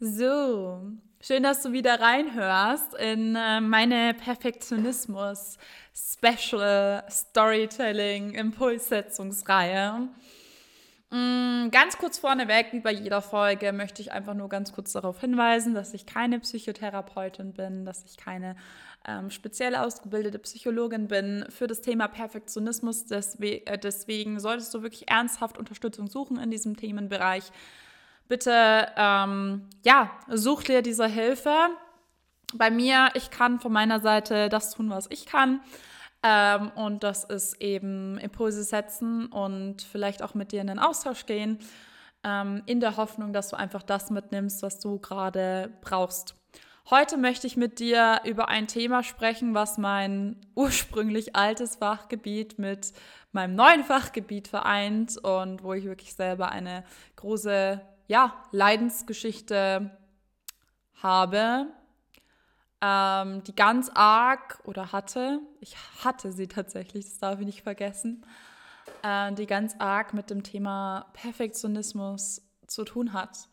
So, 0.00 0.92
schön, 1.20 1.42
dass 1.42 1.62
du 1.62 1.72
wieder 1.72 1.98
reinhörst 1.98 2.94
in 2.94 3.34
äh, 3.34 3.60
meine 3.60 4.14
Perfektionismus 4.14 5.58
Special 5.92 7.02
Storytelling 7.10 8.30
Impulssetzungsreihe. 8.34 10.06
Mm, 11.10 11.70
ganz 11.72 11.98
kurz 11.98 12.16
vorneweg, 12.20 12.68
wie 12.70 12.78
bei 12.78 12.92
jeder 12.92 13.20
Folge, 13.20 13.72
möchte 13.72 14.00
ich 14.00 14.12
einfach 14.12 14.34
nur 14.34 14.48
ganz 14.48 14.72
kurz 14.72 14.92
darauf 14.92 15.20
hinweisen, 15.20 15.74
dass 15.74 15.92
ich 15.94 16.06
keine 16.06 16.38
Psychotherapeutin 16.38 17.54
bin, 17.54 17.84
dass 17.84 18.04
ich 18.04 18.16
keine 18.16 18.54
ähm, 19.04 19.30
speziell 19.30 19.74
ausgebildete 19.74 20.38
Psychologin 20.38 21.08
bin 21.08 21.44
für 21.48 21.66
das 21.66 21.80
Thema 21.80 22.06
Perfektionismus. 22.06 23.06
Deswe 23.06 23.66
äh, 23.66 23.76
deswegen 23.76 24.38
solltest 24.38 24.72
du 24.74 24.82
wirklich 24.82 25.10
ernsthaft 25.10 25.58
Unterstützung 25.58 26.06
suchen 26.06 26.38
in 26.38 26.52
diesem 26.52 26.76
Themenbereich 26.76 27.50
bitte 28.28 28.88
ähm, 28.96 29.68
ja, 29.84 30.10
such 30.28 30.64
dir 30.64 30.82
diese 30.82 31.06
Hilfe. 31.06 31.54
Bei 32.54 32.70
mir, 32.70 33.08
ich 33.14 33.30
kann 33.30 33.60
von 33.60 33.72
meiner 33.72 34.00
Seite 34.00 34.48
das 34.48 34.70
tun, 34.70 34.90
was 34.90 35.06
ich 35.10 35.26
kann. 35.26 35.60
Ähm, 36.22 36.70
und 36.74 37.04
das 37.04 37.24
ist 37.24 37.60
eben 37.60 38.18
Impulse 38.18 38.64
setzen 38.64 39.26
und 39.26 39.82
vielleicht 39.82 40.22
auch 40.22 40.34
mit 40.34 40.52
dir 40.52 40.60
in 40.60 40.66
den 40.66 40.78
Austausch 40.78 41.26
gehen, 41.26 41.58
ähm, 42.24 42.62
in 42.66 42.80
der 42.80 42.96
Hoffnung, 42.96 43.32
dass 43.32 43.50
du 43.50 43.56
einfach 43.56 43.82
das 43.82 44.10
mitnimmst, 44.10 44.62
was 44.62 44.80
du 44.80 44.98
gerade 44.98 45.70
brauchst. 45.80 46.34
Heute 46.90 47.18
möchte 47.18 47.46
ich 47.46 47.56
mit 47.56 47.80
dir 47.80 48.22
über 48.24 48.48
ein 48.48 48.66
Thema 48.66 49.02
sprechen, 49.02 49.54
was 49.54 49.78
mein 49.78 50.36
ursprünglich 50.56 51.36
altes 51.36 51.76
Fachgebiet 51.76 52.58
mit 52.58 52.92
meinem 53.30 53.54
neuen 53.54 53.84
Fachgebiet 53.84 54.48
vereint 54.48 55.18
und 55.18 55.62
wo 55.62 55.74
ich 55.74 55.84
wirklich 55.84 56.14
selber 56.14 56.50
eine 56.50 56.82
große 57.16 57.80
ja, 58.08 58.34
Leidensgeschichte 58.50 59.96
habe, 61.00 61.68
ähm, 62.80 63.44
die 63.44 63.54
ganz 63.54 63.90
arg 63.94 64.58
oder 64.64 64.92
hatte, 64.92 65.40
ich 65.60 65.76
hatte 66.04 66.32
sie 66.32 66.48
tatsächlich, 66.48 67.04
das 67.04 67.18
darf 67.18 67.38
ich 67.38 67.46
nicht 67.46 67.62
vergessen, 67.62 68.24
äh, 69.02 69.32
die 69.32 69.46
ganz 69.46 69.76
arg 69.78 70.14
mit 70.14 70.30
dem 70.30 70.42
Thema 70.42 71.06
Perfektionismus 71.12 72.42
zu 72.66 72.84
tun 72.84 73.12
hat. 73.12 73.48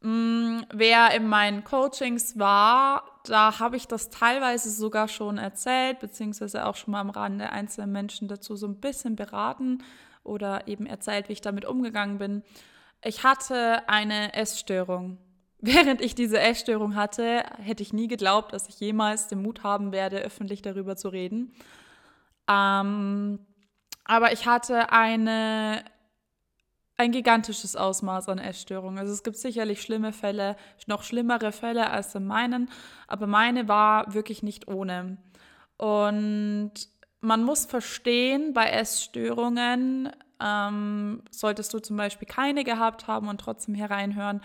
Mm, 0.00 0.62
wer 0.72 1.14
in 1.14 1.28
meinen 1.28 1.62
Coachings 1.62 2.38
war, 2.38 3.04
da 3.24 3.60
habe 3.60 3.76
ich 3.76 3.86
das 3.86 4.10
teilweise 4.10 4.70
sogar 4.70 5.06
schon 5.06 5.38
erzählt, 5.38 6.00
beziehungsweise 6.00 6.66
auch 6.66 6.74
schon 6.74 6.92
mal 6.92 7.00
am 7.00 7.10
Rande 7.10 7.50
einzelnen 7.50 7.92
Menschen 7.92 8.26
dazu 8.26 8.56
so 8.56 8.66
ein 8.66 8.80
bisschen 8.80 9.14
beraten 9.14 9.84
oder 10.24 10.66
eben 10.66 10.86
erzählt, 10.86 11.28
wie 11.28 11.34
ich 11.34 11.40
damit 11.40 11.64
umgegangen 11.64 12.18
bin. 12.18 12.42
Ich 13.04 13.24
hatte 13.24 13.88
eine 13.88 14.34
Essstörung. 14.34 15.18
Während 15.64 16.00
ich 16.00 16.14
diese 16.14 16.40
Essstörung 16.40 16.96
hatte, 16.96 17.44
hätte 17.58 17.82
ich 17.82 17.92
nie 17.92 18.08
geglaubt, 18.08 18.52
dass 18.52 18.68
ich 18.68 18.80
jemals 18.80 19.28
den 19.28 19.42
Mut 19.42 19.62
haben 19.62 19.92
werde, 19.92 20.18
öffentlich 20.18 20.62
darüber 20.62 20.96
zu 20.96 21.08
reden. 21.08 21.54
Ähm, 22.48 23.38
aber 24.04 24.32
ich 24.32 24.46
hatte 24.46 24.90
eine, 24.90 25.84
ein 26.96 27.12
gigantisches 27.12 27.76
Ausmaß 27.76 28.28
an 28.28 28.38
Essstörungen. 28.38 28.98
Also 28.98 29.12
es 29.12 29.22
gibt 29.22 29.36
sicherlich 29.36 29.82
schlimme 29.82 30.12
Fälle, 30.12 30.56
noch 30.86 31.04
schlimmere 31.04 31.52
Fälle 31.52 31.90
als 31.90 32.14
in 32.16 32.26
meinen, 32.26 32.68
aber 33.06 33.28
meine 33.28 33.68
war 33.68 34.14
wirklich 34.14 34.42
nicht 34.42 34.66
ohne. 34.66 35.18
Und 35.76 36.72
man 37.20 37.44
muss 37.44 37.66
verstehen, 37.66 38.52
bei 38.52 38.68
Essstörungen 38.68 40.10
ähm, 40.42 41.22
solltest 41.30 41.72
du 41.74 41.78
zum 41.78 41.96
Beispiel 41.96 42.26
keine 42.26 42.64
gehabt 42.64 43.06
haben 43.06 43.28
und 43.28 43.40
trotzdem 43.40 43.74
hereinhören. 43.74 44.42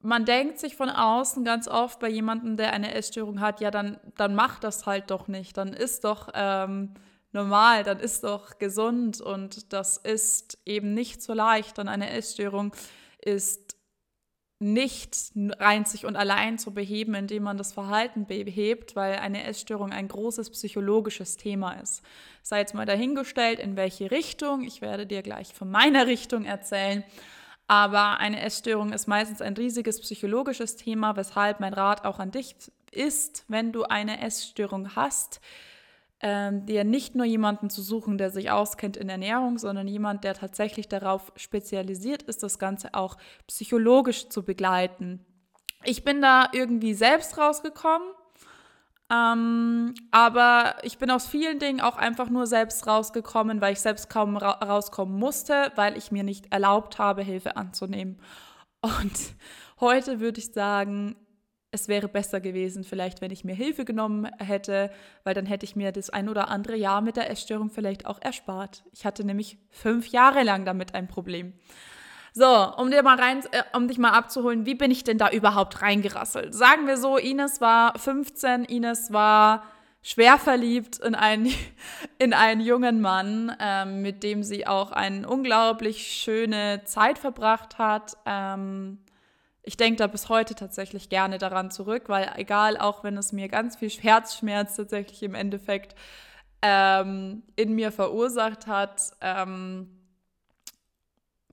Man 0.00 0.24
denkt 0.24 0.58
sich 0.58 0.76
von 0.76 0.88
außen 0.88 1.44
ganz 1.44 1.68
oft 1.68 2.00
bei 2.00 2.08
jemandem, 2.08 2.56
der 2.56 2.72
eine 2.72 2.94
Essstörung 2.94 3.40
hat, 3.40 3.60
ja, 3.60 3.70
dann, 3.70 3.98
dann 4.16 4.34
mach 4.34 4.58
das 4.58 4.86
halt 4.86 5.10
doch 5.10 5.28
nicht. 5.28 5.56
Dann 5.58 5.74
ist 5.74 6.04
doch 6.04 6.28
ähm, 6.34 6.94
normal, 7.32 7.84
dann 7.84 8.00
ist 8.00 8.24
doch 8.24 8.58
gesund 8.58 9.20
und 9.20 9.72
das 9.72 9.98
ist 9.98 10.58
eben 10.64 10.94
nicht 10.94 11.22
so 11.22 11.34
leicht. 11.34 11.76
Dann 11.76 11.88
eine 11.88 12.10
Essstörung 12.10 12.74
ist 13.20 13.69
nicht 14.62 15.16
einzig 15.58 16.04
und 16.04 16.16
allein 16.16 16.58
zu 16.58 16.72
beheben, 16.72 17.14
indem 17.14 17.44
man 17.44 17.56
das 17.56 17.72
Verhalten 17.72 18.26
behebt, 18.26 18.94
weil 18.94 19.16
eine 19.16 19.44
Essstörung 19.44 19.90
ein 19.90 20.06
großes 20.06 20.50
psychologisches 20.50 21.38
Thema 21.38 21.72
ist. 21.72 22.02
Sei 22.42 22.58
jetzt 22.58 22.74
mal 22.74 22.84
dahingestellt, 22.84 23.58
in 23.58 23.76
welche 23.76 24.10
Richtung. 24.10 24.62
Ich 24.62 24.82
werde 24.82 25.06
dir 25.06 25.22
gleich 25.22 25.54
von 25.54 25.70
meiner 25.70 26.06
Richtung 26.06 26.44
erzählen. 26.44 27.02
Aber 27.68 28.18
eine 28.18 28.42
Essstörung 28.42 28.92
ist 28.92 29.08
meistens 29.08 29.40
ein 29.40 29.54
riesiges 29.56 30.00
psychologisches 30.00 30.76
Thema, 30.76 31.16
weshalb 31.16 31.60
mein 31.60 31.72
Rat 31.72 32.04
auch 32.04 32.18
an 32.18 32.30
dich 32.30 32.54
ist, 32.90 33.44
wenn 33.48 33.72
du 33.72 33.84
eine 33.84 34.20
Essstörung 34.20 34.94
hast, 34.94 35.40
ähm, 36.22 36.66
dir 36.66 36.84
nicht 36.84 37.14
nur 37.14 37.24
jemanden 37.24 37.70
zu 37.70 37.82
suchen, 37.82 38.18
der 38.18 38.30
sich 38.30 38.50
auskennt 38.50 38.96
in 38.96 39.08
Ernährung, 39.08 39.58
sondern 39.58 39.88
jemand, 39.88 40.24
der 40.24 40.34
tatsächlich 40.34 40.88
darauf 40.88 41.32
spezialisiert 41.36 42.22
ist, 42.22 42.42
das 42.42 42.58
Ganze 42.58 42.94
auch 42.94 43.16
psychologisch 43.46 44.28
zu 44.28 44.44
begleiten. 44.44 45.24
Ich 45.84 46.04
bin 46.04 46.20
da 46.20 46.48
irgendwie 46.52 46.92
selbst 46.92 47.38
rausgekommen, 47.38 48.06
ähm, 49.10 49.94
aber 50.10 50.76
ich 50.82 50.98
bin 50.98 51.10
aus 51.10 51.26
vielen 51.26 51.58
Dingen 51.58 51.80
auch 51.80 51.96
einfach 51.96 52.28
nur 52.28 52.46
selbst 52.46 52.86
rausgekommen, 52.86 53.62
weil 53.62 53.72
ich 53.72 53.80
selbst 53.80 54.10
kaum 54.10 54.36
ra 54.36 54.52
rauskommen 54.52 55.18
musste, 55.18 55.72
weil 55.74 55.96
ich 55.96 56.12
mir 56.12 56.22
nicht 56.22 56.52
erlaubt 56.52 56.98
habe, 56.98 57.22
Hilfe 57.22 57.56
anzunehmen. 57.56 58.20
Und 58.82 59.34
heute 59.80 60.20
würde 60.20 60.38
ich 60.38 60.52
sagen, 60.52 61.16
es 61.72 61.88
wäre 61.88 62.08
besser 62.08 62.40
gewesen, 62.40 62.84
vielleicht, 62.84 63.20
wenn 63.20 63.30
ich 63.30 63.44
mir 63.44 63.54
Hilfe 63.54 63.84
genommen 63.84 64.28
hätte, 64.38 64.90
weil 65.22 65.34
dann 65.34 65.46
hätte 65.46 65.64
ich 65.64 65.76
mir 65.76 65.92
das 65.92 66.10
ein 66.10 66.28
oder 66.28 66.48
andere 66.48 66.76
Jahr 66.76 67.00
mit 67.00 67.16
der 67.16 67.30
Essstörung 67.30 67.70
vielleicht 67.70 68.06
auch 68.06 68.20
erspart. 68.20 68.82
Ich 68.92 69.06
hatte 69.06 69.24
nämlich 69.24 69.58
fünf 69.70 70.08
Jahre 70.08 70.42
lang 70.42 70.64
damit 70.64 70.94
ein 70.94 71.06
Problem. 71.06 71.52
So, 72.32 72.46
um 72.76 72.90
dir 72.90 73.02
mal 73.02 73.18
rein, 73.18 73.42
äh, 73.52 73.62
um 73.76 73.88
dich 73.88 73.98
mal 73.98 74.12
abzuholen, 74.12 74.66
wie 74.66 74.74
bin 74.74 74.90
ich 74.90 75.04
denn 75.04 75.18
da 75.18 75.30
überhaupt 75.30 75.82
reingerasselt? 75.82 76.54
Sagen 76.54 76.86
wir 76.86 76.96
so, 76.96 77.16
Ines 77.16 77.60
war 77.60 77.98
15, 77.98 78.64
Ines 78.64 79.12
war 79.12 79.64
schwer 80.02 80.38
verliebt 80.38 80.98
in 80.98 81.14
einen, 81.14 81.52
in 82.18 82.32
einen 82.32 82.60
jungen 82.60 83.00
Mann, 83.00 83.56
ähm, 83.60 84.02
mit 84.02 84.22
dem 84.22 84.42
sie 84.42 84.66
auch 84.66 84.92
eine 84.92 85.28
unglaublich 85.28 86.06
schöne 86.06 86.82
Zeit 86.84 87.18
verbracht 87.18 87.78
hat. 87.78 88.16
Ähm, 88.26 88.98
ich 89.62 89.76
denke 89.76 89.98
da 89.98 90.06
bis 90.06 90.28
heute 90.28 90.54
tatsächlich 90.54 91.08
gerne 91.08 91.38
daran 91.38 91.70
zurück, 91.70 92.04
weil 92.08 92.32
egal, 92.36 92.76
auch 92.76 93.04
wenn 93.04 93.16
es 93.16 93.32
mir 93.32 93.48
ganz 93.48 93.76
viel 93.76 93.90
Herzschmerz 93.90 94.76
tatsächlich 94.76 95.22
im 95.22 95.34
Endeffekt 95.34 95.94
ähm, 96.62 97.42
in 97.56 97.74
mir 97.74 97.92
verursacht 97.92 98.66
hat, 98.66 99.02
ähm, 99.20 99.88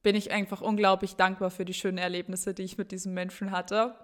bin 0.03 0.15
ich 0.15 0.31
einfach 0.31 0.61
unglaublich 0.61 1.15
dankbar 1.15 1.49
für 1.49 1.65
die 1.65 1.73
schönen 1.73 1.97
Erlebnisse, 1.97 2.53
die 2.53 2.63
ich 2.63 2.77
mit 2.77 2.91
diesem 2.91 3.13
Menschen 3.13 3.51
hatte. 3.51 3.95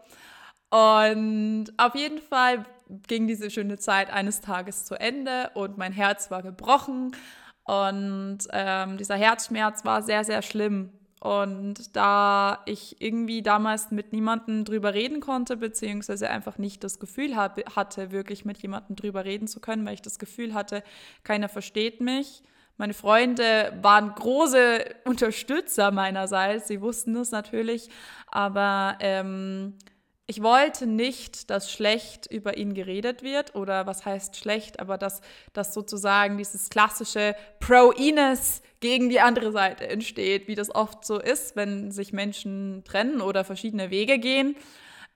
Und 0.69 1.67
auf 1.77 1.95
jeden 1.95 2.19
Fall 2.19 2.65
ging 3.07 3.27
diese 3.27 3.49
schöne 3.49 3.77
Zeit 3.77 4.09
eines 4.11 4.41
Tages 4.41 4.85
zu 4.85 4.95
Ende 4.99 5.51
und 5.53 5.77
mein 5.77 5.93
Herz 5.93 6.31
war 6.31 6.41
gebrochen 6.41 7.15
und 7.63 8.39
ähm, 8.51 8.97
dieser 8.97 9.15
Herzschmerz 9.15 9.85
war 9.85 10.01
sehr, 10.01 10.23
sehr 10.23 10.41
schlimm. 10.41 10.91
Und 11.23 11.95
da 11.95 12.59
ich 12.65 13.01
irgendwie 13.01 13.41
damals 13.41 13.91
mit 13.91 14.11
niemandem 14.11 14.65
drüber 14.65 14.93
reden 14.93 15.21
konnte, 15.21 15.55
beziehungsweise 15.55 16.29
einfach 16.29 16.57
nicht 16.57 16.83
das 16.83 16.99
Gefühl 16.99 17.37
hatte, 17.37 18.11
wirklich 18.11 18.43
mit 18.43 18.57
jemandem 18.57 18.97
drüber 18.97 19.23
reden 19.23 19.47
zu 19.47 19.61
können, 19.61 19.85
weil 19.85 19.93
ich 19.93 20.01
das 20.01 20.19
Gefühl 20.19 20.53
hatte, 20.53 20.83
keiner 21.23 21.47
versteht 21.47 22.01
mich. 22.01 22.43
Meine 22.75 22.93
Freunde 22.93 23.71
waren 23.81 24.13
große 24.13 24.83
Unterstützer 25.05 25.91
meinerseits, 25.91 26.67
sie 26.67 26.81
wussten 26.81 27.15
es 27.15 27.31
natürlich, 27.31 27.89
aber 28.27 28.97
ähm, 28.99 29.75
ich 30.25 30.41
wollte 30.41 30.87
nicht, 30.87 31.49
dass 31.49 31.71
schlecht 31.71 32.27
über 32.27 32.57
ihn 32.57 32.73
geredet 32.73 33.23
wird 33.23 33.55
oder 33.55 33.85
was 33.87 34.05
heißt 34.05 34.37
schlecht, 34.37 34.79
aber 34.79 34.97
dass, 34.97 35.21
dass 35.51 35.73
sozusagen 35.73 36.37
dieses 36.37 36.69
klassische 36.69 37.35
Pro-Ines 37.59 38.61
gegen 38.79 39.09
die 39.09 39.19
andere 39.19 39.51
Seite 39.51 39.87
entsteht, 39.87 40.47
wie 40.47 40.55
das 40.55 40.73
oft 40.73 41.05
so 41.05 41.19
ist, 41.19 41.55
wenn 41.55 41.91
sich 41.91 42.13
Menschen 42.13 42.83
trennen 42.85 43.21
oder 43.21 43.43
verschiedene 43.43 43.89
Wege 43.89 44.17
gehen. 44.17 44.55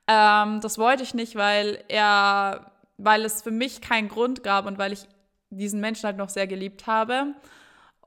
Ähm, 0.07 0.59
das 0.61 0.77
wollte 0.77 1.03
ich 1.03 1.13
nicht, 1.13 1.35
weil 1.35 1.83
er, 1.87 2.71
weil 2.97 3.23
es 3.23 3.41
für 3.41 3.51
mich 3.51 3.79
keinen 3.81 4.09
Grund 4.09 4.43
gab 4.43 4.65
und 4.65 4.77
weil 4.77 4.91
ich 4.91 5.05
diesen 5.49 5.79
Menschen 5.79 6.05
halt 6.05 6.17
noch 6.17 6.29
sehr 6.29 6.47
geliebt 6.47 6.85
habe. 6.85 7.33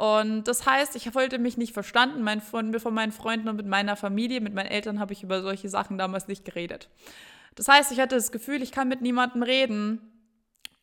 Und 0.00 0.44
das 0.44 0.64
heißt, 0.64 0.97
ich 0.97 1.14
wollte 1.14 1.38
mich 1.38 1.58
nicht 1.58 1.75
verstanden 1.75 2.23
mein, 2.23 2.41
von, 2.41 2.81
von 2.81 2.94
meinen 2.94 3.12
Freunden 3.12 3.50
und 3.50 3.56
mit 3.56 3.67
meiner 3.67 3.97
Familie, 3.97 4.41
mit 4.41 4.55
meinen 4.55 4.70
Eltern 4.70 4.99
habe 4.99 5.12
ich 5.12 5.23
über 5.23 5.43
solche 5.43 5.69
Sachen 5.69 5.99
damals 5.99 6.26
nicht 6.26 6.43
geredet. 6.47 6.88
Das 7.55 7.69
heißt, 7.69 7.93
ich 7.93 8.00
hatte 8.00 8.14
das 8.14 8.32
Gefühl, 8.32 8.62
ich 8.62 8.73
kann 8.73 8.88
mit 8.88 9.02
niemandem 9.02 9.43
reden. 9.43 10.00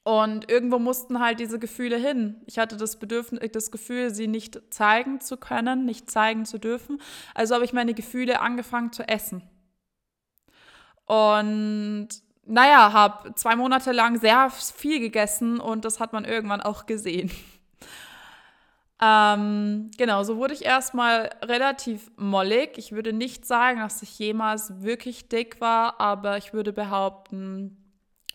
Und 0.04 0.52
irgendwo 0.52 0.78
mussten 0.78 1.20
halt 1.20 1.40
diese 1.40 1.58
Gefühle 1.58 1.98
hin. 1.98 2.44
Ich 2.46 2.60
hatte 2.60 2.78
das 2.78 3.00
Bedürfnis, 3.00 3.40
das 3.54 3.72
Gefühl, 3.72 4.14
sie 4.14 4.28
nicht 4.28 4.62
zeigen 4.72 5.20
zu 5.20 5.38
können, 5.38 5.84
nicht 5.84 6.12
zeigen 6.12 6.46
zu 6.46 6.60
dürfen. 6.60 7.02
Also 7.34 7.56
habe 7.56 7.66
ich 7.66 7.74
meine 7.74 7.96
Gefühle 7.96 8.40
angefangen 8.40 8.94
zu 8.94 9.02
essen. 9.08 9.42
Und 11.08 12.10
naja, 12.46 12.94
habe 12.94 13.34
zwei 13.34 13.56
Monate 13.56 13.94
lang 13.94 14.20
sehr 14.20 14.52
viel 14.52 15.00
gegessen 15.00 15.60
und 15.60 15.86
das 15.86 16.00
hat 16.00 16.14
man 16.14 16.24
irgendwann 16.24 16.62
auch 16.62 16.86
gesehen. 16.86 17.32
Ähm, 19.00 19.92
genau, 19.98 20.24
so 20.24 20.38
wurde 20.38 20.56
ich 20.56 20.66
erstmal 20.66 21.30
relativ 21.44 22.10
mollig. 22.18 22.78
Ich 22.78 22.92
würde 22.94 23.14
nicht 23.14 23.46
sagen, 23.46 23.80
dass 23.80 24.02
ich 24.02 24.18
jemals 24.18 24.82
wirklich 24.82 25.30
dick 25.30 25.62
war, 25.62 26.00
aber 26.02 26.38
ich 26.38 26.52
würde 26.54 26.74
behaupten, 26.74 27.78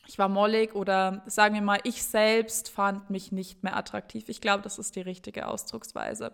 ich 0.06 0.19
war 0.19 0.29
mollig 0.29 0.75
oder 0.75 1.23
sagen 1.26 1.55
wir 1.55 1.62
mal, 1.62 1.81
ich 1.82 2.05
selbst 2.05 2.69
fand 2.69 3.11
mich 3.11 3.32
nicht 3.32 3.64
mehr 3.64 3.76
attraktiv. 3.76 4.29
Ich 4.29 4.41
glaube, 4.41 4.62
das 4.62 4.79
ist 4.79 4.94
die 4.94 5.00
richtige 5.00 5.49
Ausdrucksweise 5.49 6.32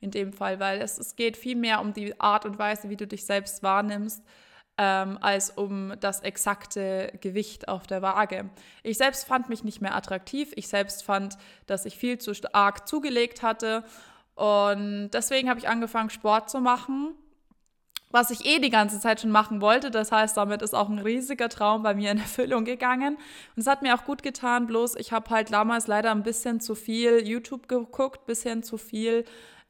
in 0.00 0.10
dem 0.10 0.32
Fall, 0.32 0.58
weil 0.58 0.80
es, 0.80 0.98
es 0.98 1.16
geht 1.16 1.36
viel 1.36 1.56
mehr 1.56 1.80
um 1.80 1.92
die 1.92 2.18
Art 2.18 2.46
und 2.46 2.58
Weise, 2.58 2.88
wie 2.88 2.96
du 2.96 3.06
dich 3.06 3.26
selbst 3.26 3.62
wahrnimmst, 3.62 4.22
ähm, 4.78 5.18
als 5.20 5.50
um 5.50 5.94
das 6.00 6.20
exakte 6.20 7.12
Gewicht 7.20 7.68
auf 7.68 7.86
der 7.86 8.02
Waage. 8.02 8.50
Ich 8.82 8.98
selbst 8.98 9.26
fand 9.26 9.48
mich 9.48 9.64
nicht 9.64 9.80
mehr 9.80 9.94
attraktiv. 9.94 10.52
Ich 10.54 10.68
selbst 10.68 11.04
fand, 11.04 11.38
dass 11.66 11.86
ich 11.86 11.96
viel 11.96 12.18
zu 12.18 12.34
stark 12.34 12.86
zugelegt 12.86 13.42
hatte. 13.42 13.84
Und 14.34 15.10
deswegen 15.12 15.48
habe 15.48 15.58
ich 15.58 15.68
angefangen, 15.68 16.10
Sport 16.10 16.50
zu 16.50 16.60
machen, 16.60 17.14
was 18.10 18.30
ich 18.30 18.44
eh 18.44 18.58
die 18.58 18.70
ganze 18.70 19.00
Zeit 19.00 19.22
schon 19.22 19.30
machen 19.30 19.62
wollte. 19.62 19.90
Das 19.90 20.12
heißt, 20.12 20.36
damit 20.36 20.60
ist 20.60 20.74
auch 20.74 20.90
ein 20.90 20.98
riesiger 20.98 21.48
Traum 21.48 21.82
bei 21.82 21.94
mir 21.94 22.10
in 22.10 22.18
Erfüllung 22.18 22.66
gegangen. 22.66 23.16
Und 23.16 23.60
es 23.60 23.66
hat 23.66 23.80
mir 23.80 23.94
auch 23.94 24.04
gut 24.04 24.22
getan, 24.22 24.66
bloß 24.66 24.96
ich 24.96 25.10
habe 25.10 25.30
halt 25.30 25.52
damals 25.52 25.86
leider 25.86 26.10
ein 26.10 26.22
bisschen 26.22 26.60
zu 26.60 26.74
viel 26.74 27.26
YouTube 27.26 27.66
geguckt, 27.66 28.26
bisschen 28.26 28.62
zu 28.62 28.76
viel 28.76 29.24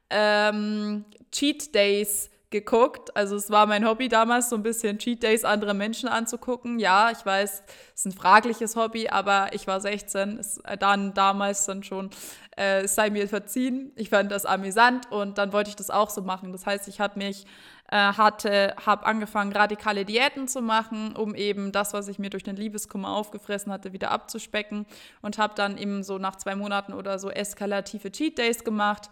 ähm, 0.09 1.05
Cheat 1.31 1.73
Days 1.73 2.29
geguckt. 2.49 3.15
Also 3.15 3.35
es 3.35 3.49
war 3.49 3.65
mein 3.65 3.85
Hobby 3.85 4.07
damals, 4.07 4.49
so 4.49 4.55
ein 4.55 4.63
bisschen 4.63 4.99
Cheat 4.99 5.23
Days 5.23 5.43
andere 5.43 5.73
Menschen 5.73 6.07
anzugucken. 6.07 6.79
Ja, 6.79 7.11
ich 7.11 7.25
weiß, 7.25 7.63
es 7.93 7.93
ist 7.93 8.05
ein 8.05 8.11
fragliches 8.13 8.75
Hobby, 8.75 9.09
aber 9.09 9.49
ich 9.53 9.67
war 9.67 9.81
16, 9.81 10.37
ist 10.37 10.57
äh, 10.65 10.77
dann 10.77 11.13
damals 11.13 11.65
dann 11.65 11.83
schon, 11.83 12.09
äh, 12.57 12.83
es 12.83 12.95
sei 12.95 13.09
mir 13.09 13.27
verziehen. 13.27 13.91
Ich 13.95 14.09
fand 14.09 14.31
das 14.31 14.45
amüsant 14.45 15.11
und 15.11 15.37
dann 15.37 15.51
wollte 15.51 15.69
ich 15.69 15.75
das 15.75 15.89
auch 15.89 16.09
so 16.09 16.21
machen. 16.21 16.53
Das 16.53 16.65
heißt, 16.65 16.87
ich 16.87 17.01
habe 17.01 17.19
mich 17.19 17.45
äh, 17.89 17.97
hatte, 17.97 18.75
habe 18.85 19.05
angefangen, 19.05 19.51
radikale 19.51 20.05
Diäten 20.05 20.47
zu 20.47 20.61
machen, 20.61 21.15
um 21.15 21.35
eben 21.35 21.73
das, 21.73 21.93
was 21.93 22.07
ich 22.07 22.17
mir 22.17 22.29
durch 22.29 22.43
den 22.43 22.55
Liebeskummer 22.55 23.09
aufgefressen 23.09 23.73
hatte, 23.73 23.91
wieder 23.91 24.11
abzuspecken 24.11 24.85
und 25.21 25.37
habe 25.37 25.53
dann 25.55 25.77
eben 25.77 26.03
so 26.03 26.17
nach 26.17 26.37
zwei 26.37 26.55
Monaten 26.55 26.93
oder 26.93 27.19
so 27.19 27.29
eskalative 27.29 28.11
Cheat 28.11 28.37
Days 28.37 28.63
gemacht. 28.63 29.09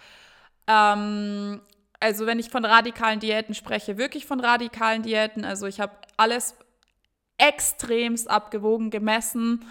Ähm, 0.68 1.62
also 2.00 2.26
wenn 2.26 2.40
ich 2.40 2.50
von 2.50 2.66
radikalen 2.66 3.20
Diäten 3.20 3.54
spreche, 3.54 3.98
wirklich 3.98 4.26
von 4.26 4.40
radikalen 4.40 5.04
Diäten. 5.04 5.46
Also 5.46 5.68
ich 5.68 5.80
habe 5.80 5.94
alles 6.18 6.56
extremst 7.38 8.30
abgewogen 8.30 8.90
gemessen 8.90 9.66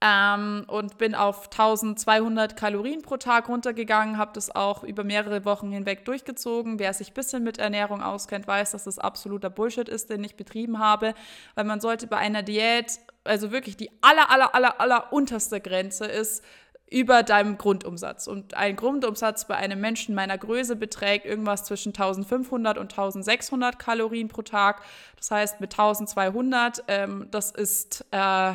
ähm, 0.00 0.64
und 0.66 0.98
bin 0.98 1.14
auf 1.14 1.44
1200 1.44 2.56
Kalorien 2.56 3.02
pro 3.02 3.16
Tag 3.16 3.48
runtergegangen, 3.48 4.18
habe 4.18 4.32
das 4.34 4.54
auch 4.54 4.84
über 4.84 5.04
mehrere 5.04 5.44
Wochen 5.44 5.70
hinweg 5.70 6.04
durchgezogen. 6.04 6.78
Wer 6.78 6.92
sich 6.92 7.10
ein 7.10 7.14
bisschen 7.14 7.44
mit 7.44 7.58
Ernährung 7.58 8.02
auskennt, 8.02 8.46
weiß, 8.46 8.72
dass 8.72 8.84
das 8.84 8.98
absoluter 8.98 9.50
Bullshit 9.50 9.88
ist, 9.88 10.10
den 10.10 10.22
ich 10.24 10.36
betrieben 10.36 10.78
habe, 10.78 11.14
weil 11.54 11.64
man 11.64 11.80
sollte 11.80 12.06
bei 12.06 12.18
einer 12.18 12.42
Diät, 12.42 12.98
also 13.24 13.50
wirklich 13.50 13.76
die 13.76 13.90
aller, 14.02 14.30
aller, 14.30 14.54
aller, 14.54 14.80
aller 14.80 15.12
unterste 15.12 15.60
Grenze 15.60 16.04
ist, 16.06 16.44
über 16.90 17.22
deinem 17.22 17.58
Grundumsatz. 17.58 18.26
Und 18.26 18.54
ein 18.54 18.76
Grundumsatz 18.76 19.46
bei 19.46 19.56
einem 19.56 19.80
Menschen 19.80 20.14
meiner 20.14 20.38
Größe 20.38 20.76
beträgt 20.76 21.24
irgendwas 21.26 21.64
zwischen 21.64 21.90
1500 21.90 22.78
und 22.78 22.92
1600 22.92 23.78
Kalorien 23.78 24.28
pro 24.28 24.42
Tag. 24.42 24.82
Das 25.16 25.30
heißt, 25.30 25.60
mit 25.60 25.72
1200, 25.72 26.84
ähm, 26.88 27.28
das 27.30 27.50
ist 27.50 28.04
äh, 28.10 28.52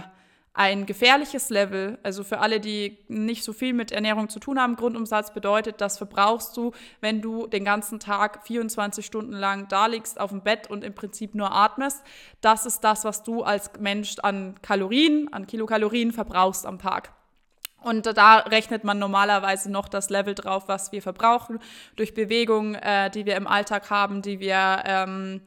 ein 0.53 0.85
gefährliches 0.85 1.49
Level. 1.49 1.97
Also 2.03 2.23
für 2.23 2.39
alle, 2.39 2.59
die 2.59 2.97
nicht 3.07 3.43
so 3.43 3.53
viel 3.53 3.73
mit 3.73 3.91
Ernährung 3.91 4.29
zu 4.29 4.39
tun 4.39 4.59
haben, 4.59 4.75
Grundumsatz 4.75 5.33
bedeutet, 5.33 5.81
das 5.81 5.97
verbrauchst 5.97 6.55
du, 6.57 6.73
wenn 7.01 7.21
du 7.21 7.47
den 7.47 7.65
ganzen 7.65 7.99
Tag 7.99 8.45
24 8.45 9.05
Stunden 9.05 9.33
lang 9.33 9.67
da 9.69 9.87
liegst 9.87 10.19
auf 10.19 10.31
dem 10.31 10.41
Bett 10.41 10.69
und 10.69 10.83
im 10.83 10.93
Prinzip 10.93 11.33
nur 11.33 11.51
atmest. 11.51 12.03
Das 12.41 12.65
ist 12.65 12.81
das, 12.81 13.05
was 13.05 13.23
du 13.23 13.43
als 13.43 13.71
Mensch 13.79 14.17
an 14.19 14.55
Kalorien, 14.61 15.31
an 15.33 15.47
Kilokalorien 15.47 16.11
verbrauchst 16.11 16.65
am 16.65 16.77
Tag. 16.77 17.13
Und 17.81 18.05
da 18.05 18.39
rechnet 18.39 18.83
man 18.83 18.99
normalerweise 18.99 19.71
noch 19.71 19.87
das 19.87 20.09
Level 20.09 20.35
drauf, 20.35 20.67
was 20.67 20.91
wir 20.91 21.01
verbrauchen 21.01 21.59
durch 21.95 22.13
Bewegung, 22.13 22.75
äh, 22.75 23.09
die 23.09 23.25
wir 23.25 23.35
im 23.35 23.47
Alltag 23.47 23.89
haben, 23.89 24.21
die 24.21 24.39
wir 24.39 24.83
ähm, 24.85 25.41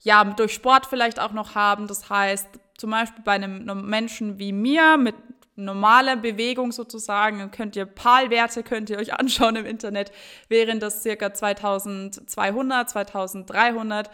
ja 0.00 0.24
durch 0.24 0.54
Sport 0.54 0.86
vielleicht 0.86 1.20
auch 1.20 1.32
noch 1.32 1.54
haben. 1.54 1.86
Das 1.86 2.08
heißt, 2.08 2.48
zum 2.76 2.90
Beispiel 2.90 3.22
bei 3.22 3.32
einem 3.32 3.88
Menschen 3.88 4.38
wie 4.38 4.52
mir 4.52 4.96
mit 4.96 5.14
normaler 5.56 6.16
Bewegung 6.16 6.72
sozusagen, 6.72 7.50
könnt 7.50 7.76
ihr 7.76 7.86
PAL-Werte 7.86 8.62
könnt 8.62 8.90
ihr 8.90 8.98
euch 8.98 9.14
anschauen 9.14 9.56
im 9.56 9.66
Internet, 9.66 10.10
wären 10.48 10.80
das 10.80 11.02
circa 11.02 11.32
2200, 11.32 12.90
2300 12.90 14.10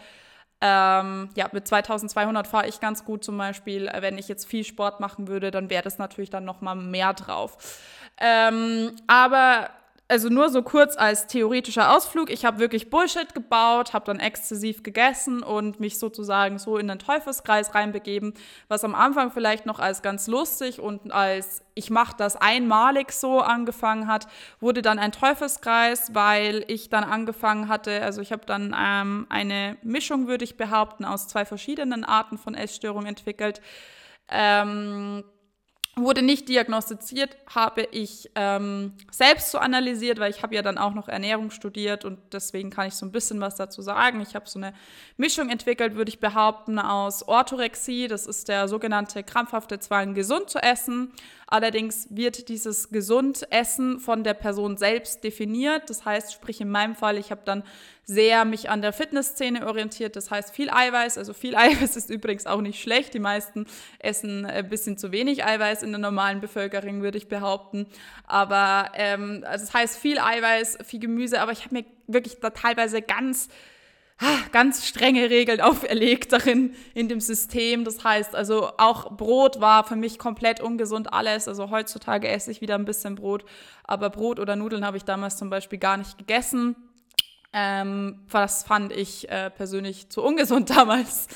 ähm, 0.61 1.29
ja, 1.35 1.49
mit 1.51 1.67
2200 1.67 2.47
fahre 2.47 2.67
ich 2.67 2.79
ganz 2.79 3.03
gut 3.03 3.23
zum 3.23 3.37
Beispiel. 3.37 3.89
Wenn 3.99 4.17
ich 4.19 4.27
jetzt 4.27 4.45
viel 4.45 4.63
Sport 4.63 4.99
machen 4.99 5.27
würde, 5.27 5.49
dann 5.49 5.69
wäre 5.69 5.83
das 5.83 5.97
natürlich 5.97 6.29
dann 6.29 6.45
noch 6.45 6.61
mal 6.61 6.75
mehr 6.75 7.13
drauf. 7.13 7.57
Ähm, 8.19 8.95
aber 9.07 9.69
also 10.11 10.27
nur 10.27 10.49
so 10.49 10.61
kurz 10.61 10.97
als 10.97 11.27
theoretischer 11.27 11.95
Ausflug. 11.95 12.29
Ich 12.29 12.43
habe 12.43 12.59
wirklich 12.59 12.89
Bullshit 12.89 13.33
gebaut, 13.33 13.93
habe 13.93 14.03
dann 14.05 14.19
exzessiv 14.19 14.83
gegessen 14.83 15.41
und 15.41 15.79
mich 15.79 15.99
sozusagen 15.99 16.59
so 16.59 16.77
in 16.77 16.89
den 16.89 16.99
Teufelskreis 16.99 17.73
reinbegeben, 17.73 18.33
was 18.67 18.83
am 18.83 18.93
Anfang 18.93 19.31
vielleicht 19.31 19.65
noch 19.65 19.79
als 19.79 20.01
ganz 20.01 20.27
lustig 20.27 20.81
und 20.81 21.13
als 21.13 21.63
ich 21.75 21.89
mache 21.89 22.13
das 22.17 22.35
einmalig 22.35 23.13
so 23.13 23.39
angefangen 23.39 24.07
hat, 24.07 24.27
wurde 24.59 24.81
dann 24.81 24.99
ein 24.99 25.13
Teufelskreis, 25.13 26.13
weil 26.13 26.65
ich 26.67 26.89
dann 26.89 27.05
angefangen 27.05 27.69
hatte, 27.69 28.01
also 28.01 28.19
ich 28.19 28.33
habe 28.33 28.45
dann 28.45 28.75
ähm, 28.77 29.27
eine 29.29 29.77
Mischung, 29.81 30.27
würde 30.27 30.43
ich 30.43 30.57
behaupten, 30.57 31.05
aus 31.05 31.29
zwei 31.29 31.45
verschiedenen 31.45 32.03
Arten 32.03 32.37
von 32.37 32.53
Essstörung 32.53 33.05
entwickelt. 33.05 33.61
Ähm, 34.29 35.23
wurde 35.97 36.21
nicht 36.21 36.47
diagnostiziert, 36.47 37.35
habe 37.53 37.83
ich 37.91 38.31
ähm, 38.35 38.93
selbst 39.11 39.51
so 39.51 39.57
analysiert, 39.57 40.19
weil 40.19 40.31
ich 40.31 40.41
habe 40.41 40.55
ja 40.55 40.61
dann 40.61 40.77
auch 40.77 40.93
noch 40.93 41.09
Ernährung 41.09 41.51
studiert 41.51 42.05
und 42.05 42.17
deswegen 42.31 42.69
kann 42.69 42.87
ich 42.87 42.93
so 42.93 43.05
ein 43.05 43.11
bisschen 43.11 43.41
was 43.41 43.55
dazu 43.55 43.81
sagen. 43.81 44.21
Ich 44.21 44.33
habe 44.33 44.47
so 44.47 44.57
eine 44.57 44.73
Mischung 45.17 45.49
entwickelt, 45.49 45.95
würde 45.95 46.09
ich 46.09 46.19
behaupten, 46.19 46.79
aus 46.79 47.27
Orthorexie, 47.27 48.07
das 48.07 48.25
ist 48.25 48.47
der 48.47 48.69
sogenannte 48.69 49.23
krampfhafte 49.23 49.79
Zwang, 49.79 50.13
gesund 50.13 50.49
zu 50.49 50.59
essen, 50.59 51.11
Allerdings 51.51 52.07
wird 52.09 52.47
dieses 52.47 52.91
Gesundessen 52.91 53.99
von 53.99 54.23
der 54.23 54.33
Person 54.33 54.77
selbst 54.77 55.21
definiert. 55.25 55.89
Das 55.89 56.05
heißt, 56.05 56.31
sprich 56.31 56.61
in 56.61 56.69
meinem 56.69 56.95
Fall, 56.95 57.17
ich 57.17 57.29
habe 57.29 57.41
dann 57.43 57.63
sehr 58.05 58.45
mich 58.45 58.69
an 58.69 58.81
der 58.81 58.93
Fitnessszene 58.93 59.67
orientiert. 59.67 60.15
Das 60.15 60.31
heißt, 60.31 60.55
viel 60.55 60.69
Eiweiß. 60.69 61.17
Also 61.17 61.33
viel 61.33 61.55
Eiweiß 61.57 61.97
ist 61.97 62.09
übrigens 62.09 62.47
auch 62.47 62.61
nicht 62.61 62.81
schlecht. 62.81 63.13
Die 63.13 63.19
meisten 63.19 63.65
essen 63.99 64.45
ein 64.45 64.69
bisschen 64.69 64.97
zu 64.97 65.11
wenig 65.11 65.43
Eiweiß 65.43 65.83
in 65.83 65.91
der 65.91 65.99
normalen 65.99 66.39
Bevölkerung, 66.39 67.01
würde 67.01 67.17
ich 67.17 67.27
behaupten. 67.27 67.85
Aber 68.25 68.89
ähm, 68.93 69.43
also 69.45 69.65
das 69.65 69.73
heißt, 69.73 69.97
viel 69.97 70.19
Eiweiß, 70.19 70.77
viel 70.85 71.01
Gemüse. 71.01 71.41
Aber 71.41 71.51
ich 71.51 71.65
habe 71.65 71.75
mir 71.75 71.85
wirklich 72.07 72.39
da 72.39 72.51
teilweise 72.51 73.01
ganz 73.01 73.49
ganz 74.51 74.85
strenge 74.85 75.29
Regeln 75.29 75.61
auferlegt 75.61 76.31
darin 76.31 76.75
in 76.93 77.07
dem 77.07 77.19
System. 77.19 77.83
Das 77.83 78.03
heißt, 78.03 78.35
also 78.35 78.71
auch 78.77 79.15
Brot 79.15 79.59
war 79.59 79.83
für 79.83 79.95
mich 79.95 80.19
komplett 80.19 80.61
ungesund 80.61 81.13
alles. 81.13 81.47
Also 81.47 81.69
heutzutage 81.69 82.27
esse 82.27 82.51
ich 82.51 82.61
wieder 82.61 82.75
ein 82.75 82.85
bisschen 82.85 83.15
Brot, 83.15 83.45
aber 83.83 84.09
Brot 84.09 84.39
oder 84.39 84.55
Nudeln 84.55 84.85
habe 84.85 84.97
ich 84.97 85.05
damals 85.05 85.37
zum 85.37 85.49
Beispiel 85.49 85.79
gar 85.79 85.97
nicht 85.97 86.17
gegessen. 86.17 86.75
Ähm, 87.53 88.21
das 88.31 88.63
fand 88.63 88.93
ich 88.93 89.29
äh, 89.29 89.49
persönlich 89.49 90.09
zu 90.09 90.23
ungesund 90.23 90.69
damals. 90.75 91.27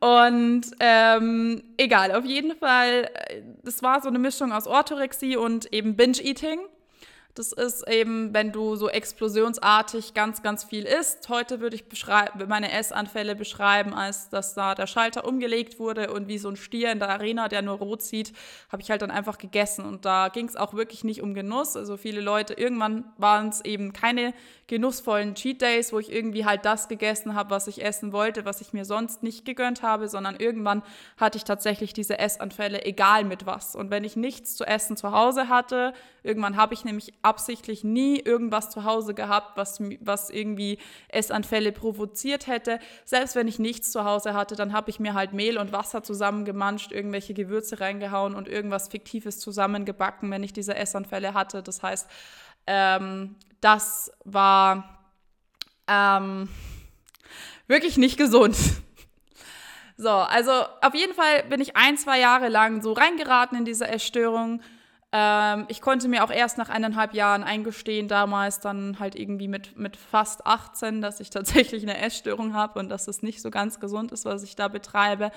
Und 0.00 0.62
ähm, 0.80 1.62
egal, 1.76 2.12
auf 2.12 2.24
jeden 2.24 2.56
Fall, 2.56 3.10
äh, 3.14 3.42
das 3.62 3.82
war 3.82 4.00
so 4.00 4.08
eine 4.08 4.18
Mischung 4.18 4.52
aus 4.52 4.66
Orthorexie 4.66 5.36
und 5.36 5.72
eben 5.72 5.96
Binge-Eating. 5.96 6.60
Das 7.34 7.50
ist 7.50 7.88
eben, 7.88 8.32
wenn 8.32 8.52
du 8.52 8.76
so 8.76 8.88
explosionsartig 8.88 10.14
ganz, 10.14 10.40
ganz 10.44 10.62
viel 10.62 10.84
isst. 10.84 11.28
Heute 11.28 11.58
würde 11.58 11.74
ich 11.74 11.84
meine 12.46 12.70
Essanfälle 12.70 13.34
beschreiben, 13.34 13.92
als 13.92 14.28
dass 14.28 14.54
da 14.54 14.76
der 14.76 14.86
Schalter 14.86 15.24
umgelegt 15.24 15.80
wurde 15.80 16.12
und 16.12 16.28
wie 16.28 16.38
so 16.38 16.48
ein 16.48 16.54
Stier 16.54 16.92
in 16.92 17.00
der 17.00 17.08
Arena, 17.08 17.48
der 17.48 17.62
nur 17.62 17.78
rot 17.78 18.02
sieht, 18.02 18.32
habe 18.70 18.82
ich 18.82 18.90
halt 18.92 19.02
dann 19.02 19.10
einfach 19.10 19.38
gegessen. 19.38 19.84
Und 19.84 20.04
da 20.04 20.28
ging 20.28 20.46
es 20.46 20.54
auch 20.54 20.74
wirklich 20.74 21.02
nicht 21.02 21.22
um 21.22 21.34
Genuss. 21.34 21.76
Also 21.76 21.96
viele 21.96 22.20
Leute, 22.20 22.54
irgendwann 22.54 23.12
waren 23.18 23.48
es 23.48 23.64
eben 23.64 23.92
keine 23.92 24.32
genussvollen 24.68 25.34
Cheat 25.34 25.60
Days, 25.60 25.92
wo 25.92 25.98
ich 25.98 26.12
irgendwie 26.12 26.44
halt 26.44 26.64
das 26.64 26.86
gegessen 26.86 27.34
habe, 27.34 27.50
was 27.50 27.66
ich 27.66 27.84
essen 27.84 28.12
wollte, 28.12 28.44
was 28.44 28.60
ich 28.60 28.72
mir 28.72 28.84
sonst 28.84 29.24
nicht 29.24 29.44
gegönnt 29.44 29.82
habe, 29.82 30.06
sondern 30.06 30.36
irgendwann 30.36 30.84
hatte 31.16 31.36
ich 31.36 31.44
tatsächlich 31.44 31.92
diese 31.92 32.16
Essanfälle, 32.16 32.84
egal 32.84 33.24
mit 33.24 33.44
was. 33.44 33.74
Und 33.74 33.90
wenn 33.90 34.04
ich 34.04 34.14
nichts 34.14 34.54
zu 34.54 34.64
essen 34.64 34.96
zu 34.96 35.10
Hause 35.10 35.48
hatte, 35.48 35.94
irgendwann 36.24 36.56
habe 36.56 36.74
ich 36.74 36.84
nämlich 36.84 37.12
absichtlich 37.22 37.84
nie 37.84 38.18
irgendwas 38.18 38.70
zu 38.70 38.84
Hause 38.84 39.14
gehabt, 39.14 39.56
was, 39.56 39.78
was 40.00 40.30
irgendwie 40.30 40.78
Essanfälle 41.08 41.70
provoziert 41.70 42.46
hätte. 42.46 42.80
Selbst 43.04 43.36
wenn 43.36 43.46
ich 43.46 43.58
nichts 43.58 43.92
zu 43.92 44.04
Hause 44.04 44.34
hatte, 44.34 44.56
dann 44.56 44.72
habe 44.72 44.90
ich 44.90 44.98
mir 44.98 45.14
halt 45.14 45.34
Mehl 45.34 45.58
und 45.58 45.72
Wasser 45.72 46.02
zusammengemanscht, 46.02 46.92
irgendwelche 46.92 47.34
Gewürze 47.34 47.80
reingehauen 47.80 48.34
und 48.34 48.48
irgendwas 48.48 48.88
Fiktives 48.88 49.38
zusammengebacken, 49.38 50.30
wenn 50.30 50.42
ich 50.42 50.54
diese 50.54 50.74
Essanfälle 50.74 51.34
hatte. 51.34 51.62
Das 51.62 51.82
heißt, 51.82 52.08
ähm, 52.66 53.36
das 53.60 54.10
war 54.24 54.98
ähm, 55.86 56.48
wirklich 57.66 57.98
nicht 57.98 58.16
gesund. 58.16 58.56
So, 59.96 60.10
also 60.10 60.50
auf 60.82 60.92
jeden 60.94 61.14
Fall 61.14 61.44
bin 61.44 61.60
ich 61.60 61.76
ein, 61.76 61.96
zwei 61.96 62.18
Jahre 62.18 62.48
lang 62.48 62.82
so 62.82 62.94
reingeraten 62.94 63.58
in 63.58 63.64
diese 63.64 63.86
Essstörung. 63.86 64.60
Ähm, 65.16 65.66
ich 65.68 65.80
konnte 65.80 66.08
mir 66.08 66.24
auch 66.24 66.30
erst 66.32 66.58
nach 66.58 66.68
eineinhalb 66.68 67.14
Jahren 67.14 67.44
eingestehen, 67.44 68.08
damals 68.08 68.58
dann 68.58 68.98
halt 68.98 69.14
irgendwie 69.14 69.46
mit, 69.46 69.78
mit 69.78 69.96
fast 69.96 70.44
18, 70.44 71.00
dass 71.00 71.20
ich 71.20 71.30
tatsächlich 71.30 71.84
eine 71.84 71.98
Essstörung 71.98 72.52
habe 72.52 72.80
und 72.80 72.88
dass 72.88 73.06
es 73.06 73.22
nicht 73.22 73.40
so 73.40 73.50
ganz 73.50 73.78
gesund 73.78 74.10
ist, 74.10 74.24
was 74.24 74.42
ich 74.42 74.56
da 74.56 74.66
betreibe. 74.66 75.30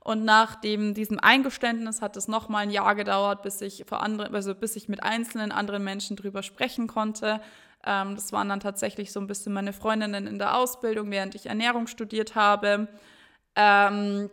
Und 0.00 0.26
nach 0.26 0.56
dem, 0.56 0.92
diesem 0.92 1.18
Eingeständnis 1.18 2.02
hat 2.02 2.18
es 2.18 2.28
nochmal 2.28 2.64
ein 2.64 2.70
Jahr 2.70 2.94
gedauert, 2.94 3.40
bis 3.40 3.62
ich, 3.62 3.86
für 3.88 4.00
andere, 4.00 4.30
also 4.34 4.54
bis 4.54 4.76
ich 4.76 4.90
mit 4.90 5.02
einzelnen 5.02 5.50
anderen 5.50 5.82
Menschen 5.82 6.16
drüber 6.16 6.42
sprechen 6.42 6.86
konnte. 6.86 7.40
Ähm, 7.86 8.14
das 8.16 8.30
waren 8.30 8.50
dann 8.50 8.60
tatsächlich 8.60 9.10
so 9.10 9.20
ein 9.20 9.26
bisschen 9.26 9.54
meine 9.54 9.72
Freundinnen 9.72 10.26
in 10.26 10.38
der 10.38 10.58
Ausbildung, 10.58 11.10
während 11.10 11.34
ich 11.34 11.46
Ernährung 11.46 11.86
studiert 11.86 12.34
habe. 12.34 12.88
Ähm, 13.56 14.28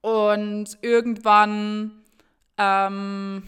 und 0.00 0.78
irgendwann, 0.80 2.02
ähm, 2.56 3.42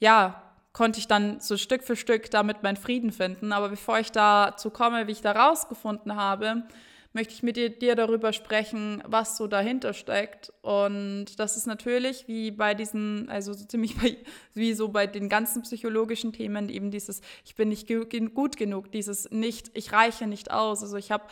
ja, 0.00 0.42
konnte 0.72 0.98
ich 0.98 1.06
dann 1.06 1.40
so 1.40 1.56
Stück 1.56 1.82
für 1.82 1.96
Stück 1.96 2.30
damit 2.30 2.62
meinen 2.62 2.76
Frieden 2.76 3.12
finden. 3.12 3.52
Aber 3.52 3.68
bevor 3.68 3.98
ich 3.98 4.12
dazu 4.12 4.70
komme, 4.70 5.06
wie 5.06 5.12
ich 5.12 5.22
da 5.22 5.32
rausgefunden 5.32 6.16
habe, 6.16 6.64
möchte 7.12 7.34
ich 7.34 7.42
mit 7.42 7.56
dir, 7.56 7.70
dir, 7.70 7.96
darüber 7.96 8.32
sprechen, 8.32 9.02
was 9.04 9.36
so 9.36 9.48
dahinter 9.48 9.94
steckt. 9.94 10.52
Und 10.62 11.38
das 11.38 11.56
ist 11.56 11.66
natürlich 11.66 12.28
wie 12.28 12.52
bei 12.52 12.74
diesen, 12.74 13.28
also 13.28 13.52
so 13.52 13.64
ziemlich 13.64 13.96
bei, 13.96 14.16
wie 14.54 14.74
so 14.74 14.88
bei 14.88 15.06
den 15.06 15.28
ganzen 15.28 15.62
psychologischen 15.62 16.32
Themen, 16.32 16.68
eben 16.68 16.90
dieses, 16.90 17.20
ich 17.44 17.56
bin 17.56 17.68
nicht 17.68 17.88
gut 17.88 18.56
genug, 18.56 18.92
dieses 18.92 19.30
nicht, 19.30 19.70
ich 19.74 19.92
reiche 19.92 20.26
nicht 20.26 20.52
aus. 20.52 20.82
Also 20.82 20.96
ich 20.96 21.10
habe 21.10 21.24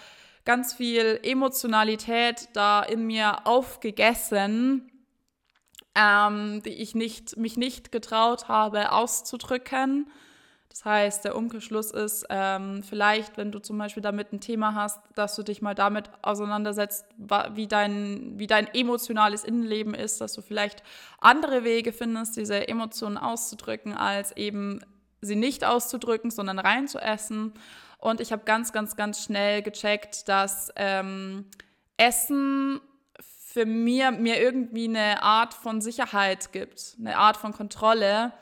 ganz 0.45 0.75
viel 0.75 1.21
Emotionalität 1.23 2.49
da 2.55 2.83
in 2.83 3.07
mir 3.07 3.47
aufgegessen, 3.47 4.91
ähm, 5.99 6.63
die 6.63 6.75
ich 6.75 6.95
nicht, 6.95 7.37
mich 7.37 7.57
nicht 7.57 7.91
getraut 7.91 8.49
habe 8.49 8.93
auszudrücken. 8.93 10.09
Das 10.69 10.85
heißt, 10.85 11.25
der 11.25 11.35
Umkehrschluss 11.35 11.91
ist 11.91 12.27
ähm, 12.31 12.85
vielleicht, 12.85 13.37
wenn 13.37 13.51
du 13.51 13.59
zum 13.59 13.79
Beispiel 13.79 14.03
damit 14.03 14.33
ein 14.33 14.41
Thema 14.41 14.75
hast, 14.75 15.01
dass 15.17 15.35
du 15.35 15.43
dich 15.43 15.61
mal 15.61 15.75
damit 15.75 16.11
auseinandersetzt, 16.23 17.05
wie 17.55 17.67
dein, 17.67 18.39
wie 18.39 18.47
dein 18.47 18.73
emotionales 18.75 19.43
Innenleben 19.43 19.95
ist, 19.95 20.21
dass 20.21 20.35
du 20.35 20.43
vielleicht 20.43 20.85
andere 21.21 21.65
Wege 21.65 21.93
findest, 21.93 22.37
diese 22.37 22.69
Emotionen 22.69 23.17
auszudrücken, 23.17 23.95
als 23.95 24.37
eben 24.37 24.81
sie 25.21 25.37
nicht 25.37 25.65
auszudrücken, 25.65 26.31
sondern 26.31 26.61
reinzuessen. 26.61 27.55
Und 27.99 28.21
ich 28.21 28.31
habe 28.31 28.45
ganz, 28.45 28.73
ganz, 28.73 28.95
ganz 28.95 29.25
schnell 29.25 29.63
gecheckt, 29.63 30.29
dass 30.29 30.71
ähm, 30.77 31.47
Essen 31.97 32.81
für 33.51 33.65
mir, 33.65 34.11
mir 34.11 34.41
irgendwie 34.43 34.89
eine 34.89 35.23
Art 35.23 35.55
von 35.55 35.81
Sicherheit 35.81 36.53
gibt, 36.53 36.97
eine 36.99 37.17
Art 37.17 37.39
von 37.39 37.55
Kontrolle. 37.55 38.33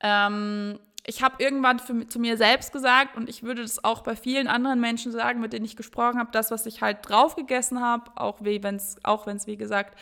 Ähm, 0.00 0.78
ich 1.06 1.22
habe 1.22 1.42
irgendwann 1.42 1.78
für, 1.78 2.06
zu 2.06 2.18
mir 2.18 2.36
selbst 2.36 2.70
gesagt, 2.70 3.16
und 3.16 3.30
ich 3.30 3.42
würde 3.42 3.62
das 3.62 3.82
auch 3.82 4.02
bei 4.02 4.14
vielen 4.14 4.48
anderen 4.48 4.78
Menschen 4.78 5.10
sagen, 5.10 5.40
mit 5.40 5.54
denen 5.54 5.64
ich 5.64 5.74
gesprochen 5.74 6.18
habe, 6.18 6.28
das, 6.32 6.50
was 6.50 6.66
ich 6.66 6.82
halt 6.82 6.98
drauf 7.02 7.34
gegessen 7.34 7.80
habe, 7.80 8.10
auch 8.14 8.40
wenn 8.42 8.76
es, 8.76 8.96
auch 9.04 9.26
wenn 9.26 9.38
es, 9.38 9.46
wie 9.46 9.56
gesagt, 9.56 9.98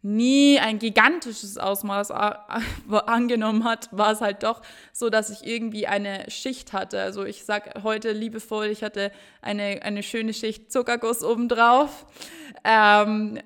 nie 0.00 0.58
ein 0.58 0.78
gigantisches 0.78 1.58
Ausmaß 1.58 2.10
angenommen 2.10 3.64
hat, 3.64 3.88
war 3.92 4.12
es 4.12 4.22
halt 4.22 4.42
doch 4.42 4.62
so, 4.92 5.10
dass 5.10 5.28
ich 5.28 5.46
irgendwie 5.46 5.86
eine 5.86 6.28
Schicht 6.28 6.72
hatte. 6.72 7.00
Also 7.00 7.24
ich 7.24 7.44
sage 7.44 7.82
heute 7.82 8.10
liebevoll, 8.12 8.66
ich 8.66 8.82
hatte 8.82 9.12
eine, 9.42 9.80
eine 9.82 10.02
schöne 10.02 10.34
Schicht 10.34 10.72
Zuckerguss 10.72 11.22
obendrauf, 11.22 12.06
ähm, 12.64 13.38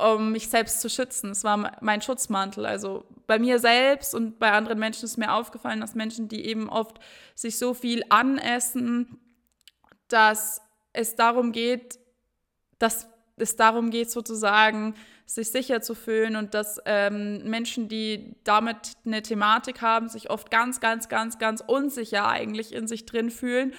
um 0.00 0.32
mich 0.32 0.48
selbst 0.48 0.80
zu 0.80 0.88
schützen. 0.88 1.30
Es 1.30 1.44
war 1.44 1.76
mein 1.80 2.02
Schutzmantel. 2.02 2.66
Also 2.66 3.04
bei 3.26 3.38
mir 3.38 3.58
selbst 3.58 4.14
und 4.14 4.38
bei 4.38 4.52
anderen 4.52 4.78
Menschen 4.78 5.04
ist 5.04 5.16
mir 5.16 5.32
aufgefallen, 5.32 5.80
dass 5.80 5.94
Menschen, 5.94 6.28
die 6.28 6.44
eben 6.46 6.68
oft 6.68 6.98
sich 7.34 7.58
so 7.58 7.74
viel 7.74 8.02
anessen, 8.08 9.18
dass 10.08 10.60
es 10.92 11.14
darum 11.16 11.52
geht, 11.52 11.98
dass 12.78 13.06
es 13.36 13.56
darum 13.56 13.90
geht, 13.90 14.10
sozusagen 14.10 14.94
sich 15.26 15.50
sicher 15.50 15.80
zu 15.80 15.94
fühlen 15.94 16.34
und 16.34 16.54
dass 16.54 16.80
ähm, 16.86 17.48
Menschen, 17.48 17.88
die 17.88 18.34
damit 18.42 18.94
eine 19.06 19.22
Thematik 19.22 19.80
haben, 19.80 20.08
sich 20.08 20.28
oft 20.28 20.50
ganz, 20.50 20.80
ganz, 20.80 21.08
ganz, 21.08 21.38
ganz 21.38 21.62
unsicher 21.64 22.28
eigentlich 22.28 22.74
in 22.74 22.88
sich 22.88 23.06
drin 23.06 23.30
fühlen. 23.30 23.72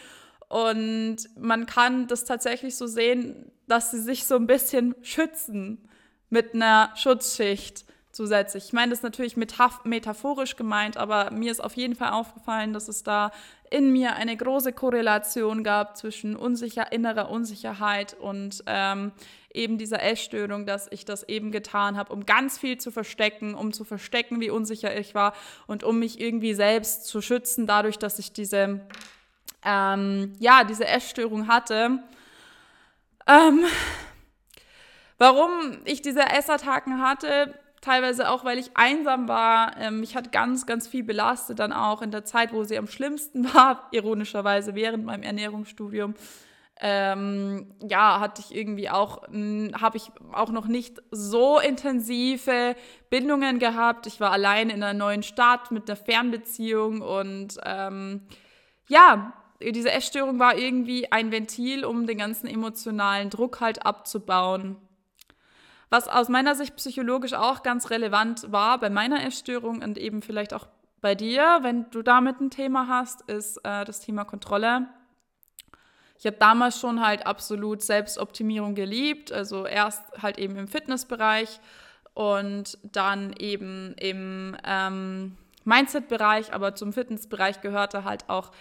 Und 0.47 1.17
man 1.37 1.65
kann 1.65 2.07
das 2.07 2.23
tatsächlich 2.23 2.77
so 2.77 2.87
sehen, 2.87 3.51
dass 3.67 3.91
sie 3.91 4.01
sich 4.01 4.25
so 4.25 4.35
ein 4.35 4.47
bisschen 4.47 4.95
schützen 5.01 5.89
mit 6.31 6.55
einer 6.55 6.91
Schutzschicht 6.95 7.85
zusätzlich. 8.11 8.65
Ich 8.65 8.73
meine, 8.73 8.89
das 8.89 8.99
ist 8.99 9.03
natürlich 9.03 9.37
metaphorisch 9.37 10.55
gemeint, 10.55 10.97
aber 10.97 11.31
mir 11.31 11.51
ist 11.51 11.63
auf 11.63 11.75
jeden 11.75 11.95
Fall 11.95 12.11
aufgefallen, 12.11 12.73
dass 12.73 12.87
es 12.87 13.03
da 13.03 13.31
in 13.69 13.91
mir 13.91 14.15
eine 14.15 14.35
große 14.35 14.73
Korrelation 14.73 15.63
gab 15.63 15.95
zwischen 15.95 16.35
unsicher, 16.35 16.91
innerer 16.91 17.29
Unsicherheit 17.29 18.15
und 18.19 18.63
ähm, 18.65 19.13
eben 19.53 19.77
dieser 19.77 20.03
Essstörung, 20.03 20.65
dass 20.65 20.87
ich 20.91 21.05
das 21.05 21.23
eben 21.23 21.51
getan 21.51 21.95
habe, 21.97 22.11
um 22.11 22.25
ganz 22.25 22.57
viel 22.57 22.77
zu 22.77 22.91
verstecken, 22.91 23.55
um 23.55 23.71
zu 23.71 23.85
verstecken, 23.85 24.41
wie 24.41 24.49
unsicher 24.49 24.97
ich 24.97 25.15
war 25.15 25.33
und 25.67 25.83
um 25.83 25.99
mich 25.99 26.19
irgendwie 26.19 26.53
selbst 26.53 27.05
zu 27.05 27.21
schützen, 27.21 27.65
dadurch, 27.65 27.97
dass 27.97 28.19
ich 28.19 28.33
diese, 28.33 28.81
ähm, 29.63 30.33
ja, 30.39 30.63
diese 30.65 30.87
Essstörung 30.87 31.47
hatte. 31.47 31.99
Ähm, 33.27 33.63
warum 35.21 35.77
ich 35.85 36.01
diese 36.01 36.21
Essattacken 36.21 36.99
hatte, 36.99 37.53
teilweise 37.79 38.27
auch, 38.31 38.43
weil 38.43 38.57
ich 38.57 38.71
einsam 38.73 39.27
war. 39.27 39.77
Ähm, 39.77 39.99
mich 39.99 40.15
hat 40.15 40.31
ganz, 40.31 40.65
ganz 40.65 40.87
viel 40.87 41.03
belastet 41.03 41.59
dann 41.59 41.71
auch 41.71 42.01
in 42.01 42.09
der 42.09 42.25
Zeit, 42.25 42.53
wo 42.53 42.63
sie 42.63 42.75
am 42.75 42.87
schlimmsten 42.87 43.45
war, 43.53 43.87
ironischerweise 43.91 44.73
während 44.73 45.05
meinem 45.05 45.21
Ernährungsstudium. 45.21 46.15
Ähm, 46.83 47.75
ja, 47.87 48.19
hatte 48.19 48.41
ich 48.41 48.55
irgendwie 48.55 48.89
auch, 48.89 49.21
habe 49.27 49.97
ich 49.97 50.11
auch 50.31 50.49
noch 50.49 50.67
nicht 50.67 50.97
so 51.11 51.59
intensive 51.59 52.75
Bindungen 53.11 53.59
gehabt. 53.59 54.07
Ich 54.07 54.19
war 54.19 54.31
allein 54.31 54.71
in 54.71 54.81
einer 54.81 54.97
neuen 54.97 55.21
Stadt 55.21 55.69
mit 55.69 55.87
einer 55.87 55.97
Fernbeziehung 55.97 57.01
und 57.01 57.59
ähm, 57.63 58.21
ja, 58.87 59.33
diese 59.59 59.91
Essstörung 59.91 60.39
war 60.39 60.57
irgendwie 60.57 61.11
ein 61.11 61.31
Ventil, 61.31 61.85
um 61.85 62.07
den 62.07 62.17
ganzen 62.17 62.47
emotionalen 62.47 63.29
Druck 63.29 63.61
halt 63.61 63.85
abzubauen. 63.85 64.77
Was 65.91 66.07
aus 66.07 66.29
meiner 66.29 66.55
Sicht 66.55 66.77
psychologisch 66.77 67.33
auch 67.33 67.63
ganz 67.63 67.89
relevant 67.89 68.49
war 68.49 68.79
bei 68.79 68.89
meiner 68.89 69.25
Essstörung 69.25 69.83
und 69.83 69.97
eben 69.97 70.21
vielleicht 70.21 70.53
auch 70.53 70.67
bei 71.01 71.15
dir, 71.15 71.59
wenn 71.63 71.89
du 71.91 72.01
damit 72.01 72.39
ein 72.39 72.49
Thema 72.49 72.87
hast, 72.87 73.29
ist 73.29 73.57
äh, 73.65 73.83
das 73.83 73.99
Thema 73.99 74.23
Kontrolle. 74.23 74.87
Ich 76.17 76.25
habe 76.25 76.37
damals 76.37 76.79
schon 76.79 77.05
halt 77.05 77.27
absolut 77.27 77.81
Selbstoptimierung 77.81 78.73
geliebt, 78.73 79.33
also 79.33 79.65
erst 79.65 80.01
halt 80.21 80.37
eben 80.37 80.55
im 80.55 80.69
Fitnessbereich 80.69 81.59
und 82.13 82.77
dann 82.83 83.33
eben 83.33 83.93
im 83.97 84.55
ähm, 84.63 85.35
Mindset-Bereich, 85.65 86.53
aber 86.53 86.73
zum 86.73 86.93
Fitnessbereich 86.93 87.59
gehörte 87.59 88.05
halt 88.05 88.29
auch 88.29 88.51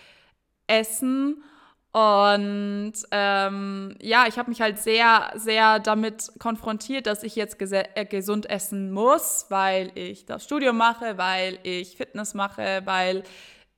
Essen. 0.67 1.45
Und 1.93 2.93
ähm, 3.11 3.97
ja, 4.01 4.27
ich 4.29 4.39
habe 4.39 4.49
mich 4.49 4.61
halt 4.61 4.79
sehr, 4.79 5.33
sehr 5.35 5.81
damit 5.81 6.31
konfrontiert, 6.39 7.07
dass 7.07 7.25
ich 7.25 7.35
jetzt 7.35 7.61
äh, 7.61 8.05
gesund 8.05 8.49
essen 8.49 8.93
muss, 8.93 9.47
weil 9.49 9.91
ich 9.97 10.25
das 10.25 10.45
Studium 10.45 10.77
mache, 10.77 11.19
weil 11.19 11.59
ich 11.65 11.97
Fitness 11.97 12.35
mache, 12.35 12.83
weil, 12.85 13.25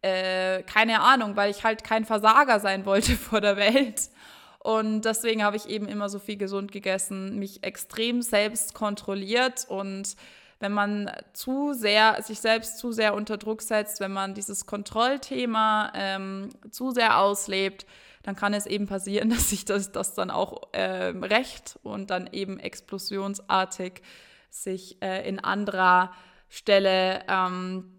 äh, 0.03 0.63
keine 0.65 1.01
Ahnung, 1.01 1.37
weil 1.37 1.51
ich 1.51 1.65
halt 1.65 1.85
kein 1.85 2.05
Versager 2.05 2.61
sein 2.61 2.85
wollte 2.85 3.13
vor 3.17 3.41
der 3.41 3.57
Welt. 3.57 4.11
Und 4.59 5.07
deswegen 5.07 5.43
habe 5.43 5.57
ich 5.57 5.69
eben 5.69 5.89
immer 5.89 6.11
so 6.11 6.19
viel 6.19 6.37
gesund 6.37 6.71
gegessen, 6.71 7.39
mich 7.39 7.65
extrem 7.65 8.21
selbst 8.21 8.75
kontrolliert 8.75 9.65
und 9.69 10.17
wenn 10.63 10.73
man 10.73 11.11
zu 11.33 11.75
sehr, 11.75 12.23
sich 12.23 12.41
selbst 12.41 12.79
zu 12.79 12.93
sehr 12.93 13.15
unter 13.15 13.37
Druck 13.37 13.61
setzt, 13.61 14.01
wenn 14.01 14.13
man 14.13 14.33
dieses 14.33 14.65
Kontrollthema 14.65 15.93
ähm, 15.95 16.49
zu 16.71 16.93
sehr 16.93 17.19
auslebt, 17.19 17.85
dann 18.23 18.37
kann 18.37 18.55
es 18.55 18.67
eben 18.67 18.87
passieren, 18.87 19.29
dass 19.31 19.51
sich 19.51 19.65
das, 19.65 19.93
das 19.93 20.15
dann 20.15 20.31
auch 20.31 20.69
ähm, 20.73 21.23
rächt 21.23 21.79
und 21.83 22.11
dann 22.11 22.29
eben 22.33 22.59
explosionsartig 22.59 24.03
sich 24.49 25.03
äh, 25.03 25.29
in 25.29 25.41
anderer 25.41 26.13
Stelle 26.49 27.25
ähm, 27.29 27.93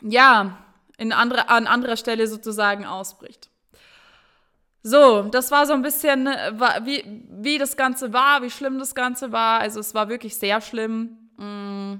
ja, 0.00 0.58
in 0.96 1.12
andere, 1.12 1.48
an 1.48 1.66
anderer 1.66 1.96
Stelle 1.96 2.26
sozusagen 2.26 2.84
ausbricht. 2.86 3.50
So, 4.82 5.22
das 5.22 5.50
war 5.50 5.66
so 5.66 5.72
ein 5.72 5.82
bisschen, 5.82 6.26
wie, 6.26 7.04
wie 7.30 7.58
das 7.58 7.76
Ganze 7.76 8.12
war, 8.12 8.42
wie 8.42 8.50
schlimm 8.50 8.78
das 8.78 8.94
Ganze 8.94 9.32
war. 9.32 9.60
Also 9.60 9.80
es 9.80 9.94
war 9.94 10.08
wirklich 10.08 10.36
sehr 10.36 10.60
schlimm. 10.60 11.27
Mm, 11.38 11.94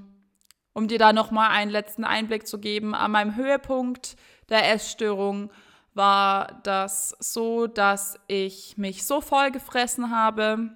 um 0.73 0.87
dir 0.87 0.99
da 0.99 1.13
nochmal 1.13 1.49
einen 1.49 1.71
letzten 1.71 2.03
Einblick 2.03 2.45
zu 2.47 2.59
geben, 2.59 2.93
an 2.93 3.11
meinem 3.11 3.35
Höhepunkt 3.35 4.15
der 4.49 4.71
Essstörung 4.73 5.51
war 5.93 6.59
das 6.63 7.15
so, 7.19 7.67
dass 7.67 8.19
ich 8.27 8.77
mich 8.77 9.05
so 9.05 9.21
voll 9.21 9.51
gefressen 9.51 10.11
habe, 10.11 10.69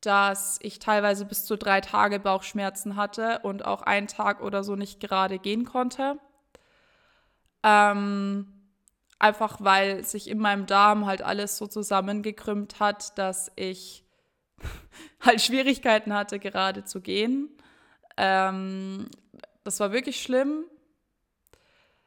dass 0.00 0.58
ich 0.62 0.78
teilweise 0.78 1.24
bis 1.24 1.44
zu 1.44 1.56
drei 1.56 1.80
Tage 1.80 2.20
Bauchschmerzen 2.20 2.96
hatte 2.96 3.40
und 3.40 3.64
auch 3.64 3.82
einen 3.82 4.06
Tag 4.06 4.42
oder 4.42 4.62
so 4.62 4.76
nicht 4.76 5.00
gerade 5.00 5.38
gehen 5.38 5.64
konnte. 5.64 6.18
Ähm, 7.62 8.54
einfach 9.18 9.58
weil 9.60 10.04
sich 10.04 10.28
in 10.28 10.38
meinem 10.38 10.66
Darm 10.66 11.06
halt 11.06 11.22
alles 11.22 11.56
so 11.56 11.66
zusammengekrümmt 11.66 12.80
hat, 12.80 13.16
dass 13.18 13.50
ich 13.56 14.03
halt 15.20 15.40
Schwierigkeiten 15.40 16.12
hatte, 16.12 16.38
gerade 16.38 16.84
zu 16.84 17.00
gehen. 17.00 17.48
Ähm, 18.16 19.08
das 19.64 19.80
war 19.80 19.92
wirklich 19.92 20.22
schlimm. 20.22 20.64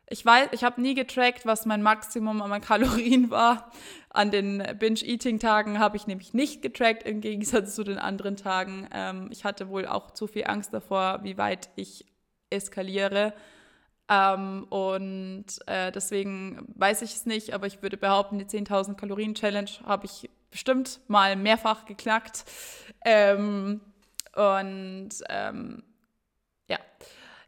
Ich 0.09 0.25
weiß, 0.25 0.49
ich 0.53 0.63
habe 0.63 0.81
nie 0.81 0.93
getrackt, 0.93 1.45
was 1.45 1.65
mein 1.65 1.83
Maximum 1.83 2.41
an 2.41 2.61
Kalorien 2.61 3.29
war. 3.29 3.71
An 4.09 4.31
den 4.31 4.63
Binge-Eating-Tagen 4.79 5.79
habe 5.79 5.97
ich 5.97 6.07
nämlich 6.07 6.33
nicht 6.33 6.61
getrackt, 6.61 7.03
im 7.03 7.19
Gegensatz 7.19 7.75
zu 7.75 7.83
den 7.83 7.97
anderen 7.97 8.37
Tagen. 8.37 8.87
Ähm, 8.93 9.27
ich 9.31 9.43
hatte 9.43 9.67
wohl 9.67 9.85
auch 9.85 10.11
zu 10.11 10.27
viel 10.27 10.45
Angst 10.45 10.73
davor, 10.73 11.19
wie 11.23 11.37
weit 11.37 11.69
ich 11.75 12.05
eskaliere. 12.49 13.33
Ähm, 14.09 14.65
und 14.69 15.45
äh, 15.65 15.91
deswegen 15.91 16.73
weiß 16.75 17.01
ich 17.01 17.13
es 17.13 17.25
nicht, 17.25 17.53
aber 17.53 17.67
ich 17.67 17.81
würde 17.81 17.97
behaupten, 17.97 18.39
die 18.39 18.45
10.000 18.45 18.95
Kalorien-Challenge 18.95 19.69
habe 19.85 20.05
ich 20.05 20.29
bestimmt 20.51 20.99
mal 21.07 21.35
mehrfach 21.35 21.85
geknackt. 21.85 22.45
Ähm, 23.05 23.81
und 24.35 25.09
ähm, 25.29 25.83
ja. 26.67 26.77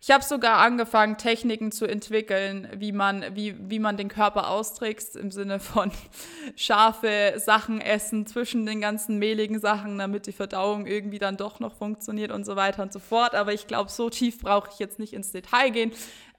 Ich 0.02 0.12
habe 0.12 0.24
sogar 0.24 0.60
angefangen, 0.60 1.18
Techniken 1.18 1.74
zu 1.74 1.86
entwickeln, 1.86 2.70
wie 2.74 2.94
man, 2.94 3.36
wie, 3.36 3.56
wie 3.70 3.80
man 3.80 3.98
den 3.98 4.08
Körper 4.08 4.50
austrickst, 4.50 5.18
im 5.18 5.30
Sinne 5.30 5.60
von 5.60 5.92
scharfe 6.56 7.34
Sachen 7.38 7.82
essen 7.82 8.26
zwischen 8.26 8.66
den 8.66 8.80
ganzen 8.80 9.20
mehligen 9.20 9.60
Sachen, 9.60 9.98
damit 9.98 10.26
die 10.26 10.32
Verdauung 10.32 10.88
irgendwie 10.88 11.20
dann 11.20 11.36
doch 11.36 11.60
noch 11.60 11.76
funktioniert 11.76 12.32
und 12.32 12.46
so 12.46 12.56
weiter 12.56 12.82
und 12.82 12.94
so 12.94 13.00
fort. 13.00 13.36
Aber 13.36 13.54
ich 13.54 13.68
glaube, 13.68 13.92
so 13.92 14.10
tief 14.10 14.40
brauche 14.40 14.70
ich 14.72 14.80
jetzt 14.80 15.00
nicht 15.00 15.14
ins 15.14 15.32
Detail 15.32 15.70
gehen. 15.70 15.92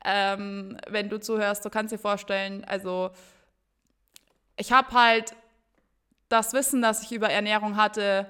Ähm, 0.04 0.78
wenn 0.88 1.10
du 1.10 1.20
zuhörst, 1.20 1.62
du 1.64 1.68
kannst 1.68 1.92
dir 1.92 1.98
vorstellen, 1.98 2.64
also 2.64 3.10
ich 4.56 4.72
habe 4.72 4.92
halt 4.92 5.34
das 6.30 6.54
Wissen, 6.54 6.80
das 6.80 7.02
ich 7.02 7.12
über 7.12 7.28
Ernährung 7.28 7.76
hatte, 7.76 8.26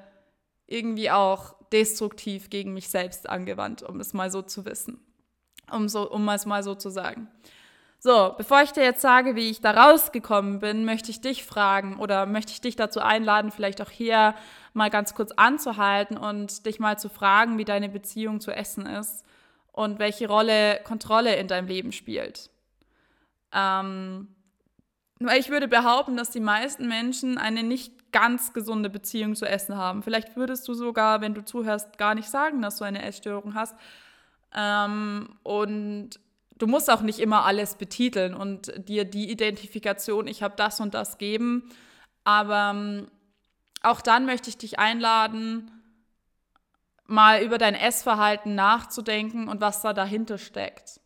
irgendwie 0.66 1.10
auch 1.10 1.54
destruktiv 1.72 2.50
gegen 2.50 2.74
mich 2.74 2.88
selbst 2.88 3.28
angewandt, 3.28 3.82
um 3.82 4.00
es 4.00 4.12
mal 4.12 4.30
so 4.30 4.42
zu 4.42 4.64
wissen. 4.64 5.00
Um, 5.70 5.88
so, 5.88 6.10
um 6.10 6.28
es 6.30 6.46
mal 6.46 6.64
so 6.64 6.74
zu 6.74 6.90
sagen. 6.90 7.28
So, 8.02 8.34
bevor 8.36 8.62
ich 8.62 8.72
dir 8.72 8.82
jetzt 8.82 9.02
sage, 9.02 9.36
wie 9.36 9.50
ich 9.50 9.60
da 9.60 9.72
rausgekommen 9.72 10.58
bin, 10.58 10.86
möchte 10.86 11.10
ich 11.10 11.20
dich 11.20 11.44
fragen 11.44 11.98
oder 11.98 12.24
möchte 12.24 12.50
ich 12.50 12.62
dich 12.62 12.74
dazu 12.74 13.00
einladen, 13.00 13.52
vielleicht 13.52 13.82
auch 13.82 13.90
hier 13.90 14.34
mal 14.72 14.88
ganz 14.88 15.14
kurz 15.14 15.32
anzuhalten 15.32 16.16
und 16.16 16.64
dich 16.64 16.80
mal 16.80 16.98
zu 16.98 17.10
fragen, 17.10 17.58
wie 17.58 17.66
deine 17.66 17.90
Beziehung 17.90 18.40
zu 18.40 18.52
Essen 18.52 18.86
ist 18.86 19.22
und 19.72 19.98
welche 19.98 20.28
Rolle 20.28 20.80
Kontrolle 20.82 21.36
in 21.36 21.46
deinem 21.46 21.68
Leben 21.68 21.92
spielt. 21.92 22.48
Ähm, 23.52 24.28
ich 25.36 25.50
würde 25.50 25.68
behaupten, 25.68 26.16
dass 26.16 26.30
die 26.30 26.40
meisten 26.40 26.88
Menschen 26.88 27.36
eine 27.36 27.62
nicht 27.62 28.12
ganz 28.12 28.52
gesunde 28.52 28.88
Beziehung 28.88 29.34
zu 29.34 29.46
Essen 29.46 29.76
haben. 29.76 30.02
Vielleicht 30.02 30.36
würdest 30.36 30.66
du 30.66 30.74
sogar, 30.74 31.20
wenn 31.20 31.34
du 31.34 31.44
zuhörst, 31.44 31.98
gar 31.98 32.14
nicht 32.14 32.28
sagen, 32.28 32.62
dass 32.62 32.76
du 32.76 32.84
eine 32.84 33.02
Essstörung 33.02 33.54
hast. 33.54 33.76
Ähm, 34.54 35.36
und 35.42 36.10
du 36.58 36.66
musst 36.66 36.90
auch 36.90 37.02
nicht 37.02 37.18
immer 37.18 37.44
alles 37.44 37.74
betiteln 37.74 38.34
und 38.34 38.72
dir 38.88 39.04
die 39.04 39.30
Identifikation, 39.30 40.26
ich 40.26 40.42
habe 40.42 40.54
das 40.56 40.80
und 40.80 40.94
das 40.94 41.18
geben. 41.18 41.70
Aber 42.24 42.72
ähm, 42.74 43.08
auch 43.82 44.00
dann 44.00 44.26
möchte 44.26 44.48
ich 44.48 44.58
dich 44.58 44.78
einladen, 44.78 45.70
mal 47.06 47.42
über 47.42 47.58
dein 47.58 47.74
Essverhalten 47.74 48.54
nachzudenken 48.54 49.48
und 49.48 49.60
was 49.60 49.82
da 49.82 49.92
dahinter 49.92 50.38
steckt. 50.38 51.00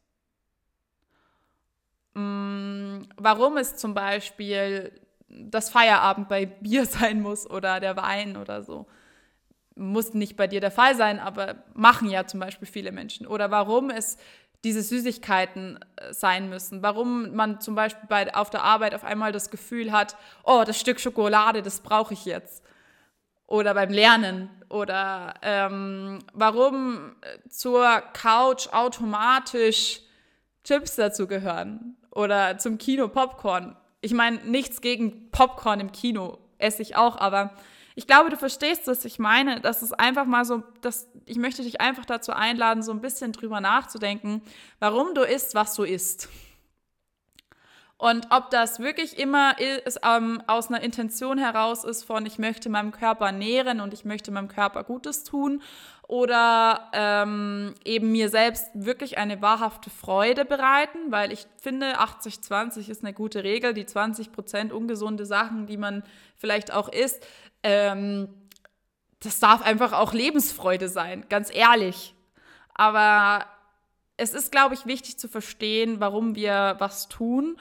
Mm, 2.15 3.03
warum 3.17 3.57
es 3.57 3.77
zum 3.77 3.95
Beispiel 3.95 4.93
das 5.29 5.71
Feierabend 5.71 6.29
bei 6.29 6.47
Bier 6.47 6.87
sein 6.87 7.21
muss 7.21 7.49
oder 7.49 7.81
der 7.81 7.97
Wein 7.97 8.37
oder 8.37 8.63
so. 8.63 8.87
Muss 9.77 10.15
nicht 10.15 10.37
bei 10.37 10.47
dir 10.47 10.61
der 10.61 10.71
Fall 10.71 10.95
sein, 10.95 11.19
aber 11.19 11.57
machen 11.75 12.09
ja 12.09 12.27
zum 12.27 12.39
Beispiel 12.39 12.69
viele 12.69 12.93
Menschen. 12.93 13.27
Oder 13.27 13.51
warum 13.51 13.91
es 13.91 14.19
diese 14.65 14.83
Süßigkeiten 14.83 15.79
äh, 15.97 16.13
sein 16.13 16.49
müssen. 16.49 16.83
Warum 16.83 17.35
man 17.35 17.61
zum 17.61 17.75
Beispiel 17.75 18.09
bei, 18.09 18.35
auf 18.35 18.51
der 18.51 18.63
Arbeit 18.63 18.95
auf 18.95 19.05
einmal 19.05 19.31
das 19.31 19.51
Gefühl 19.51 19.93
hat, 19.93 20.17
oh, 20.43 20.65
das 20.67 20.81
Stück 20.81 20.99
Schokolade, 20.99 21.63
das 21.63 21.81
brauche 21.81 22.15
ich 22.15 22.25
jetzt. 22.25 22.65
Oder 23.47 23.75
beim 23.75 23.91
Lernen. 23.91 24.49
Oder 24.71 25.35
ähm, 25.43 26.21
warum 26.33 27.15
äh, 27.21 27.49
zur 27.49 28.01
Couch 28.15 28.69
automatisch 28.73 30.01
Chips 30.65 30.97
dazu 30.97 31.27
gehören. 31.27 31.97
Oder 32.15 32.59
zum 32.59 32.79
Kino 32.79 33.09
Popcorn 33.09 33.77
ich 34.05 34.13
meine, 34.13 34.37
nichts 34.45 34.83
gegen 34.83 35.31
Popcorn 35.31 35.81
im 35.81 35.91
Kino 35.91 36.39
esse 36.59 36.83
ich 36.83 36.95
auch, 36.95 37.17
aber 37.17 37.55
ich 37.95 38.07
glaube, 38.07 38.29
du 38.29 38.37
verstehst, 38.37 38.87
was 38.87 39.05
ich 39.07 39.19
meine. 39.19 39.61
Das 39.61 39.83
ist 39.83 39.99
einfach 39.99 40.27
mal 40.27 40.45
so, 40.45 40.63
dass 40.83 41.09
ich 41.25 41.39
möchte 41.39 41.63
dich 41.63 41.81
einfach 41.81 42.05
dazu 42.05 42.33
einladen, 42.33 42.83
so 42.83 42.93
ein 42.93 43.01
bisschen 43.01 43.33
drüber 43.33 43.61
nachzudenken, 43.63 44.43
warum 44.79 45.15
du 45.15 45.23
isst, 45.23 45.55
was 45.55 45.75
du 45.75 45.85
isst. 45.85 46.29
Und 47.97 48.27
ob 48.31 48.51
das 48.51 48.81
wirklich 48.81 49.19
immer 49.19 49.59
ist, 49.59 50.01
ähm, 50.05 50.43
aus 50.49 50.69
einer 50.69 50.83
Intention 50.83 51.39
heraus 51.39 51.85
ist 51.85 52.05
von, 52.05 52.27
ich 52.27 52.39
möchte 52.39 52.69
meinem 52.69 52.91
Körper 52.91 53.33
nähren 53.33 53.81
und 53.81 53.95
ich 53.95 54.05
möchte 54.05 54.33
meinem 54.33 54.49
Körper 54.49 54.85
Gutes 54.85 55.25
tun 55.25 55.63
oder 56.07 56.91
ähm, 56.93 57.75
eben 57.85 58.13
mir 58.13 58.29
selbst 58.29 58.69
wirklich 58.75 59.17
eine 59.17 59.41
wahrhafte 59.41 59.91
Freude 59.91 60.45
bereiten, 60.45 60.99
weil 61.11 61.33
ich 61.33 61.47
finde, 61.57 61.99
80-20 61.99 62.91
ist 62.91 63.03
eine 63.03 63.15
gute 63.15 63.43
Regel, 63.43 63.73
die 63.73 63.85
20% 63.85 64.71
ungesunde 64.71 65.25
Sachen, 65.25 65.67
die 65.67 65.79
man 65.79 66.03
vielleicht 66.37 66.73
auch 66.73 66.89
isst, 66.89 67.27
ähm, 67.63 68.29
das 69.21 69.41
darf 69.41 69.63
einfach 69.63 69.93
auch 69.93 70.13
Lebensfreude 70.13 70.89
sein, 70.89 71.25
ganz 71.31 71.49
ehrlich. 71.53 72.15
Aber 72.75 73.47
es 74.19 74.35
ist, 74.35 74.53
glaube 74.53 74.75
ich, 74.75 74.85
wichtig 74.85 75.19
zu 75.19 75.29
verstehen, 75.29 76.01
warum 76.01 76.35
wir 76.35 76.77
was 76.79 77.09
tun 77.09 77.57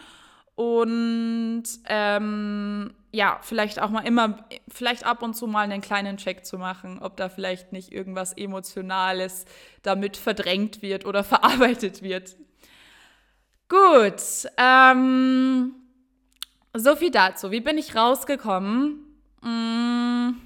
und 0.55 1.63
ähm, 1.87 2.93
ja, 3.11 3.39
vielleicht 3.41 3.81
auch 3.81 3.89
mal 3.89 4.05
immer, 4.05 4.45
vielleicht 4.67 5.05
ab 5.05 5.21
und 5.23 5.35
zu 5.35 5.47
mal 5.47 5.61
einen 5.61 5.81
kleinen 5.81 6.17
Check 6.17 6.45
zu 6.45 6.57
machen, 6.57 6.99
ob 6.99 7.17
da 7.17 7.29
vielleicht 7.29 7.71
nicht 7.71 7.91
irgendwas 7.91 8.33
Emotionales 8.33 9.45
damit 9.81 10.17
verdrängt 10.17 10.81
wird 10.81 11.05
oder 11.05 11.23
verarbeitet 11.23 12.01
wird. 12.01 12.35
Gut, 13.69 14.47
ähm, 14.57 15.73
so 16.75 16.95
viel 16.95 17.11
dazu. 17.11 17.51
Wie 17.51 17.61
bin 17.61 17.77
ich 17.77 17.95
rausgekommen? 17.95 18.99
Hm, 19.41 20.39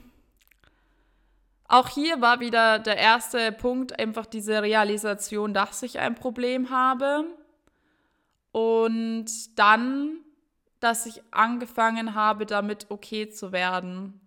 auch 1.68 1.90
hier 1.90 2.22
war 2.22 2.40
wieder 2.40 2.80
der 2.80 2.98
erste 2.98 3.52
Punkt 3.52 4.00
einfach 4.00 4.26
diese 4.26 4.62
Realisation, 4.62 5.54
dass 5.54 5.84
ich 5.84 6.00
ein 6.00 6.16
Problem 6.16 6.70
habe. 6.70 7.26
Und 8.52 9.58
dann, 9.58 10.20
dass 10.80 11.06
ich 11.06 11.22
angefangen 11.32 12.16
habe, 12.16 12.46
damit 12.46 12.88
okay 12.90 13.30
zu 13.30 13.52
werden. 13.52 14.22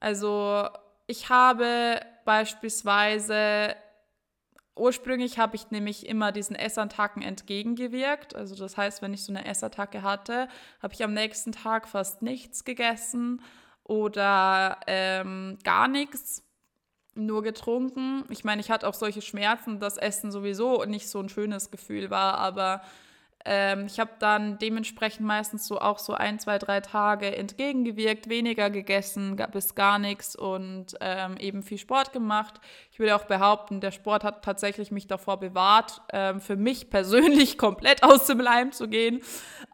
Also 0.00 0.68
ich 1.06 1.28
habe 1.28 2.00
beispielsweise, 2.24 3.76
ursprünglich 4.74 5.38
habe 5.38 5.56
ich 5.56 5.70
nämlich 5.70 6.06
immer 6.06 6.32
diesen 6.32 6.56
Essattacken 6.56 7.22
entgegengewirkt. 7.22 8.34
Also 8.34 8.54
das 8.54 8.76
heißt, 8.76 9.02
wenn 9.02 9.14
ich 9.14 9.24
so 9.24 9.32
eine 9.32 9.44
Essattacke 9.44 10.02
hatte, 10.02 10.48
habe 10.82 10.94
ich 10.94 11.04
am 11.04 11.14
nächsten 11.14 11.52
Tag 11.52 11.88
fast 11.88 12.22
nichts 12.22 12.64
gegessen 12.64 13.42
oder 13.84 14.78
ähm, 14.86 15.58
gar 15.64 15.88
nichts 15.88 16.44
nur 17.14 17.42
getrunken. 17.42 18.24
Ich 18.30 18.44
meine, 18.44 18.60
ich 18.60 18.70
hatte 18.70 18.88
auch 18.88 18.94
solche 18.94 19.22
Schmerzen, 19.22 19.80
dass 19.80 19.98
Essen 19.98 20.32
sowieso 20.32 20.84
nicht 20.84 21.08
so 21.08 21.20
ein 21.20 21.28
schönes 21.28 21.70
Gefühl 21.70 22.10
war, 22.10 22.38
aber 22.38 22.82
Ähm, 23.44 23.86
ich 23.86 23.98
habe 23.98 24.12
dann 24.18 24.58
dementsprechend 24.58 25.26
meistens 25.26 25.66
so 25.66 25.80
auch 25.80 25.98
so 25.98 26.14
ein, 26.14 26.38
zwei, 26.38 26.58
drei 26.58 26.80
Tage 26.80 27.36
entgegengewirkt, 27.36 28.28
weniger 28.28 28.70
gegessen, 28.70 29.36
bis 29.52 29.74
gar 29.74 29.98
nichts 29.98 30.36
und 30.36 30.94
ähm, 31.00 31.36
eben 31.38 31.62
viel 31.62 31.78
Sport 31.78 32.12
gemacht. 32.12 32.60
Ich 32.92 32.98
würde 32.98 33.16
auch 33.16 33.24
behaupten, 33.24 33.80
der 33.80 33.90
Sport 33.90 34.24
hat 34.24 34.44
tatsächlich 34.44 34.90
mich 34.90 35.06
davor 35.06 35.40
bewahrt, 35.40 36.02
ähm, 36.12 36.40
für 36.40 36.56
mich 36.56 36.90
persönlich 36.90 37.58
komplett 37.58 38.02
aus 38.02 38.26
dem 38.26 38.40
Leim 38.40 38.72
zu 38.72 38.88
gehen. 38.88 39.20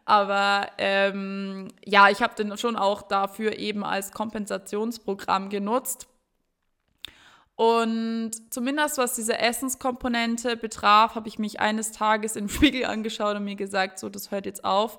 Aber 0.05 0.67
ähm, 0.77 1.67
ja, 1.85 2.09
ich 2.09 2.21
habe 2.21 2.35
den 2.35 2.57
schon 2.57 2.75
auch 2.75 3.03
dafür 3.03 3.57
eben 3.59 3.83
als 3.83 4.11
Kompensationsprogramm 4.11 5.49
genutzt 5.49 6.07
und 7.59 8.31
zumindest 8.51 8.97
was 8.97 9.15
diese 9.15 9.37
Essenskomponente 9.37 10.55
betraf, 10.55 11.15
habe 11.15 11.27
ich 11.27 11.39
mich 11.39 11.59
eines 11.59 11.91
Tages 11.91 12.37
im 12.37 12.47
Spiegel 12.49 12.85
angeschaut 12.85 13.35
und 13.35 13.43
mir 13.43 13.57
gesagt, 13.57 13.99
so, 13.99 14.07
das 14.07 14.31
hört 14.31 14.45
jetzt 14.45 14.63
auf. 14.63 14.97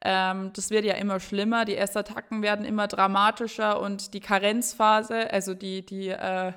Ähm, 0.00 0.50
das 0.54 0.70
wird 0.70 0.86
ja 0.86 0.94
immer 0.94 1.20
schlimmer, 1.20 1.66
die 1.66 1.76
Essattacken 1.76 2.40
werden 2.40 2.64
immer 2.64 2.86
dramatischer 2.86 3.78
und 3.78 4.14
die 4.14 4.20
Karenzphase, 4.20 5.30
also 5.30 5.52
die, 5.52 5.84
die, 5.84 6.08
äh, 6.08 6.52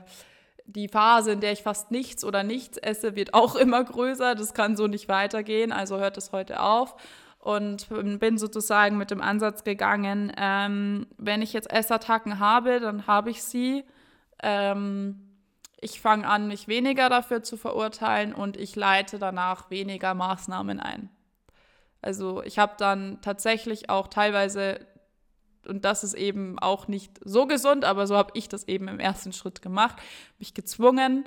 die 0.68 0.88
Phase, 0.88 1.34
in 1.34 1.42
der 1.42 1.52
ich 1.52 1.64
fast 1.64 1.92
nichts 1.92 2.24
oder 2.24 2.44
nichts 2.44 2.78
esse, 2.78 3.18
wird 3.18 3.34
auch 3.34 3.58
immer 3.58 3.84
größer. 3.84 4.36
Das 4.36 4.54
kann 4.54 4.78
so 4.78 4.88
nicht 4.88 5.10
weitergehen, 5.10 5.74
also 5.74 6.00
hört 6.00 6.18
es 6.18 6.32
heute 6.32 6.62
auf. 6.62 6.96
Und 7.40 7.90
bin 8.22 8.38
sozusagen 8.38 8.98
mit 8.98 9.12
dem 9.12 9.20
Ansatz 9.20 9.66
gegangen, 9.66 10.32
ähm, 10.38 11.08
wenn 11.18 11.42
ich 11.42 11.52
jetzt 11.52 11.70
Essattacken 11.70 12.40
habe, 12.40 12.80
dann 12.80 13.06
habe 13.06 13.32
ich 13.32 13.44
sie. 13.44 13.84
Ähm, 14.42 15.28
ich 15.82 16.00
fange 16.00 16.28
an, 16.28 16.48
mich 16.48 16.68
weniger 16.68 17.10
dafür 17.10 17.42
zu 17.42 17.58
verurteilen 17.58 18.34
und 18.34 18.56
ich 18.56 18.76
leite 18.76 19.18
danach 19.18 19.70
weniger 19.72 20.14
Maßnahmen 20.14 20.80
ein. 20.80 21.10
Also 22.02 22.44
ich 22.44 22.60
habe 22.60 22.74
dann 22.78 23.20
tatsächlich 23.22 23.90
auch 23.90 24.08
teilweise, 24.08 24.80
und 25.68 25.84
das 25.84 26.04
ist 26.04 26.14
eben 26.14 26.60
auch 26.60 26.88
nicht 26.88 27.20
so 27.24 27.48
gesund, 27.48 27.84
aber 27.84 28.06
so 28.06 28.16
habe 28.16 28.32
ich 28.36 28.48
das 28.48 28.68
eben 28.68 28.88
im 28.88 29.00
ersten 29.00 29.34
Schritt 29.34 29.64
gemacht, 29.64 29.98
mich 30.38 30.54
gezwungen, 30.54 31.26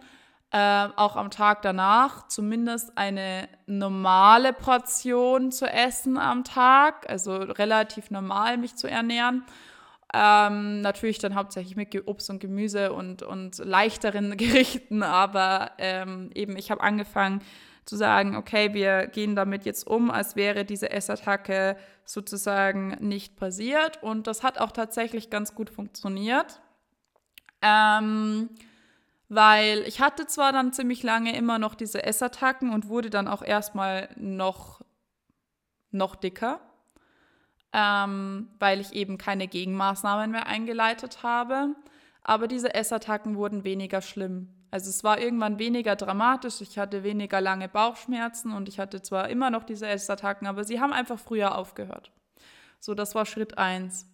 äh, 0.53 0.89
auch 0.95 1.17
am 1.17 1.31
Tag 1.31 1.63
danach 1.63 2.29
zumindest 2.29 2.97
eine 2.97 3.49
normale 3.67 4.53
Portion 4.53 5.51
zu 5.51 5.67
essen 5.67 6.17
am 6.17 6.45
Tag, 6.45 7.11
also 7.11 7.37
relativ 7.37 8.13
normal 8.13 8.57
mich 8.57 8.77
zu 8.77 8.89
ernähren 8.89 9.45
ähm, 10.15 10.81
natürlich 10.81 11.19
dann 11.19 11.35
hauptsächlich 11.35 11.75
mit 11.75 12.07
Obst 12.07 12.31
und 12.31 12.39
Gemüse 12.39 12.93
und, 12.93 13.23
und 13.23 13.59
leichteren 13.59 14.37
Gerichten, 14.37 15.03
aber 15.03 15.73
ähm, 15.79 16.31
eben 16.35 16.57
ich 16.57 16.71
habe 16.71 16.83
angefangen 16.83 17.43
zu 17.85 17.97
sagen, 17.97 18.37
okay, 18.37 18.73
wir 18.73 19.09
gehen 19.09 19.35
damit 19.35 19.65
jetzt 19.65 19.87
um, 19.87 20.11
als 20.11 20.37
wäre 20.37 20.65
diese 20.65 20.91
Essattacke 20.91 21.77
sozusagen 22.05 22.97
nicht 23.01 23.37
passiert. 23.37 24.03
Und 24.03 24.27
das 24.27 24.43
hat 24.43 24.59
auch 24.59 24.71
tatsächlich 24.71 25.29
ganz 25.29 25.55
gut 25.55 25.69
funktioniert. 25.69 26.63
Ähm, 27.61 28.49
weil 29.29 29.81
ich 29.81 30.01
hatte 30.01 30.27
zwar 30.27 30.53
dann 30.53 30.73
ziemlich 30.73 31.03
lange 31.03 31.37
immer 31.37 31.59
noch 31.59 31.75
diese 31.75 32.05
Essattacken 32.05 32.71
und 32.71 32.89
wurde 32.89 33.11
dann 33.11 33.29
auch 33.29 33.43
erstmal 33.43 34.09
noch, 34.17 34.81
noch 35.91 36.15
dicker 36.15 36.61
ähm, 37.75 38.49
weil 38.61 38.81
ich 38.81 38.93
eben 38.93 39.19
keine 39.19 39.49
Gegenmaßnahmen 39.49 40.31
mehr 40.31 40.47
eingeleitet 40.47 41.25
habe. 41.25 41.75
Aber 42.23 42.47
diese 42.47 42.73
Essattacken 42.73 43.37
wurden 43.37 43.65
weniger 43.65 44.01
schlimm. 44.01 44.49
Also 44.71 44.91
es 44.91 45.05
war 45.05 45.21
irgendwann 45.21 45.59
weniger 45.59 45.95
dramatisch, 45.95 46.61
ich 46.61 46.79
hatte 46.79 47.05
weniger 47.05 47.41
lange 47.41 47.69
Bauchschmerzen 47.69 48.53
und 48.53 48.69
ich 48.69 48.81
hatte 48.81 49.03
zwar 49.03 49.29
immer 49.29 49.51
noch 49.51 49.63
diese 49.63 49.87
Essattacken, 49.87 50.49
aber 50.49 50.65
sie 50.65 50.81
haben 50.81 50.93
einfach 50.93 51.19
früher 51.19 51.57
aufgehört. 51.57 52.11
So, 52.81 52.95
das 52.95 53.15
war 53.15 53.25
Schritt 53.25 53.57
1 53.57 54.07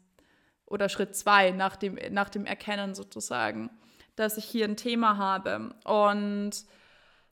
oder 0.67 0.89
Schritt 0.89 1.17
2 1.17 1.53
nach 1.53 1.77
dem, 1.77 1.99
nach 2.11 2.29
dem 2.29 2.45
Erkennen 2.45 2.95
sozusagen, 2.95 3.71
dass 4.17 4.37
ich 4.37 4.45
hier 4.45 4.67
ein 4.67 4.77
Thema 4.77 5.17
habe. 5.17 5.75
Und 5.85 6.53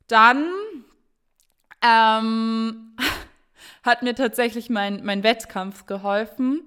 dann 0.07 0.47
ähm, 1.83 2.97
hat 3.83 4.03
mir 4.03 4.15
tatsächlich 4.15 4.71
mein, 4.71 5.05
mein 5.05 5.23
Wettkampf 5.23 5.87
geholfen, 5.87 6.63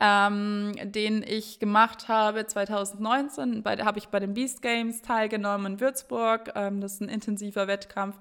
ähm, 0.00 0.72
den 0.82 1.22
ich 1.22 1.58
gemacht 1.58 2.08
habe 2.08 2.46
2019. 2.46 3.62
Da 3.62 3.84
habe 3.84 3.98
ich 3.98 4.08
bei 4.08 4.20
den 4.20 4.34
Beast 4.34 4.62
Games 4.62 5.02
teilgenommen 5.02 5.74
in 5.74 5.80
Würzburg. 5.80 6.52
Ähm, 6.54 6.80
das 6.80 6.94
ist 6.94 7.00
ein 7.02 7.08
intensiver 7.08 7.66
Wettkampf, 7.66 8.16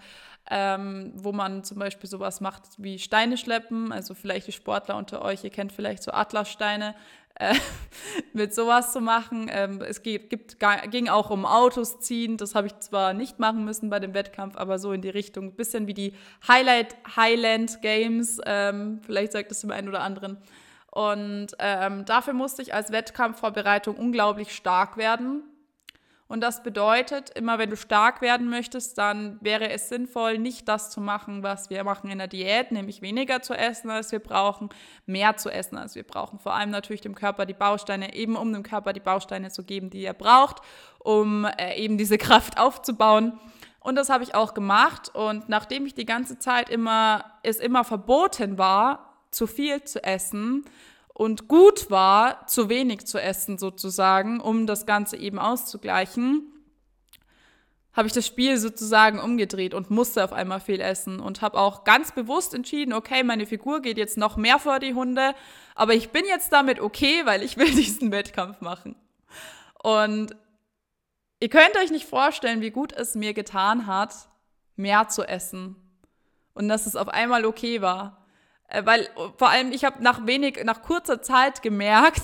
ähm, 0.49 1.11
wo 1.15 1.31
man 1.31 1.63
zum 1.63 1.79
Beispiel 1.79 2.09
sowas 2.09 2.41
macht 2.41 2.63
wie 2.77 2.99
Steine 2.99 3.37
schleppen. 3.37 3.91
Also 3.91 4.13
vielleicht 4.13 4.47
die 4.47 4.51
Sportler 4.51 4.97
unter 4.97 5.21
euch, 5.21 5.43
ihr 5.43 5.49
kennt 5.49 5.71
vielleicht 5.71 6.03
so 6.03 6.11
Atlassteine 6.11 6.95
äh, 7.35 7.55
mit 8.33 8.53
sowas 8.53 8.91
zu 8.93 9.01
machen. 9.01 9.49
Ähm, 9.51 9.81
es 9.81 10.03
geht, 10.03 10.29
gibt, 10.29 10.57
ging 10.91 11.09
auch 11.09 11.29
um 11.29 11.45
Autos 11.45 11.99
ziehen. 11.99 12.37
Das 12.37 12.55
habe 12.55 12.67
ich 12.67 12.79
zwar 12.79 13.13
nicht 13.13 13.39
machen 13.39 13.65
müssen 13.65 13.89
bei 13.89 13.99
dem 13.99 14.13
Wettkampf, 14.13 14.55
aber 14.57 14.79
so 14.79 14.91
in 14.91 15.01
die 15.01 15.09
Richtung. 15.09 15.55
Bisschen 15.55 15.87
wie 15.87 15.93
die 15.93 16.13
Highlight 16.47 16.95
Highland 17.15 17.81
Games. 17.81 18.39
Ähm, 18.45 19.01
vielleicht 19.03 19.31
sagt 19.31 19.51
das 19.51 19.61
dem 19.61 19.71
einen 19.71 19.89
oder 19.89 20.01
anderen. 20.01 20.37
Und 20.91 21.47
ähm, 21.59 22.05
dafür 22.05 22.33
musste 22.33 22.61
ich 22.61 22.73
als 22.73 22.91
Wettkampfvorbereitung 22.91 23.97
unglaublich 23.97 24.55
stark 24.55 24.95
werden. 24.95 25.43
Und 26.27 26.41
das 26.41 26.63
bedeutet, 26.63 27.29
immer 27.29 27.59
wenn 27.59 27.69
du 27.69 27.77
stark 27.77 28.21
werden 28.21 28.49
möchtest, 28.49 28.97
dann 28.97 29.37
wäre 29.41 29.69
es 29.69 29.89
sinnvoll, 29.89 30.39
nicht 30.39 30.67
das 30.67 30.89
zu 30.89 30.99
machen, 30.99 31.43
was 31.43 31.69
wir 31.69 31.83
machen 31.83 32.09
in 32.09 32.17
der 32.17 32.27
Diät, 32.27 32.71
nämlich 32.71 33.03
weniger 33.03 33.43
zu 33.43 33.53
essen, 33.53 33.91
als 33.91 34.11
wir 34.11 34.19
brauchen, 34.19 34.69
mehr 35.05 35.37
zu 35.37 35.51
essen, 35.51 35.77
als 35.77 35.93
wir 35.93 36.01
brauchen. 36.01 36.39
Vor 36.39 36.55
allem 36.55 36.71
natürlich 36.71 37.01
dem 37.01 37.13
Körper 37.13 37.45
die 37.45 37.53
Bausteine, 37.53 38.15
eben 38.15 38.35
um 38.35 38.51
dem 38.51 38.63
Körper 38.63 38.91
die 38.91 38.99
Bausteine 38.99 39.51
zu 39.51 39.63
geben, 39.63 39.91
die 39.91 40.03
er 40.03 40.15
braucht, 40.15 40.61
um 40.97 41.45
äh, 41.45 41.75
eben 41.75 41.99
diese 41.99 42.17
Kraft 42.17 42.57
aufzubauen. 42.59 43.39
Und 43.79 43.95
das 43.95 44.09
habe 44.09 44.23
ich 44.23 44.33
auch 44.33 44.55
gemacht. 44.55 45.13
Und 45.13 45.47
nachdem 45.47 45.85
ich 45.85 45.93
die 45.93 46.07
ganze 46.07 46.39
Zeit 46.39 46.71
immer, 46.71 47.23
es 47.43 47.57
immer 47.57 47.83
verboten 47.83 48.57
war, 48.57 49.13
zu 49.29 49.45
viel 49.45 49.83
zu 49.83 50.03
essen, 50.03 50.65
und 51.15 51.47
gut 51.47 51.89
war, 51.89 52.45
zu 52.45 52.67
wenig 52.67 53.07
zu 53.07 53.21
essen 53.21 53.57
sozusagen, 53.57 54.41
um 54.41 54.67
das 54.67 54.85
Ganze 54.85 55.15
eben 55.15 55.39
auszugleichen, 55.39 56.51
habe 57.93 58.07
ich 58.07 58.13
das 58.13 58.27
Spiel 58.27 58.57
sozusagen 58.57 59.21
umgedreht 59.21 59.73
und 59.73 59.89
musste 59.89 60.25
auf 60.25 60.33
einmal 60.33 60.59
viel 60.59 60.81
essen 60.81 61.21
und 61.21 61.41
habe 61.41 61.57
auch 61.57 61.85
ganz 61.85 62.11
bewusst 62.11 62.53
entschieden, 62.53 62.91
okay, 62.91 63.23
meine 63.23 63.45
Figur 63.45 63.81
geht 63.81 63.97
jetzt 63.97 64.17
noch 64.17 64.35
mehr 64.35 64.59
vor 64.59 64.79
die 64.79 64.93
Hunde, 64.93 65.33
aber 65.73 65.93
ich 65.93 66.09
bin 66.09 66.25
jetzt 66.25 66.51
damit 66.51 66.81
okay, 66.81 67.21
weil 67.23 67.43
ich 67.43 67.55
will 67.55 67.71
diesen 67.73 68.11
Wettkampf 68.11 68.59
machen. 68.59 68.97
Und 69.81 70.35
ihr 71.39 71.47
könnt 71.47 71.77
euch 71.77 71.91
nicht 71.91 72.09
vorstellen, 72.09 72.59
wie 72.59 72.71
gut 72.71 72.91
es 72.91 73.15
mir 73.15 73.33
getan 73.33 73.87
hat, 73.87 74.13
mehr 74.75 75.07
zu 75.07 75.23
essen 75.23 75.77
und 76.53 76.67
dass 76.67 76.87
es 76.87 76.97
auf 76.97 77.07
einmal 77.07 77.45
okay 77.45 77.81
war. 77.81 78.24
Äh, 78.67 78.85
weil 78.85 79.09
vor 79.37 79.49
allem 79.49 79.71
ich 79.71 79.83
habe 79.85 80.03
nach 80.03 80.25
wenig, 80.25 80.63
nach 80.63 80.81
kurzer 80.81 81.21
Zeit 81.21 81.61
gemerkt, 81.61 82.21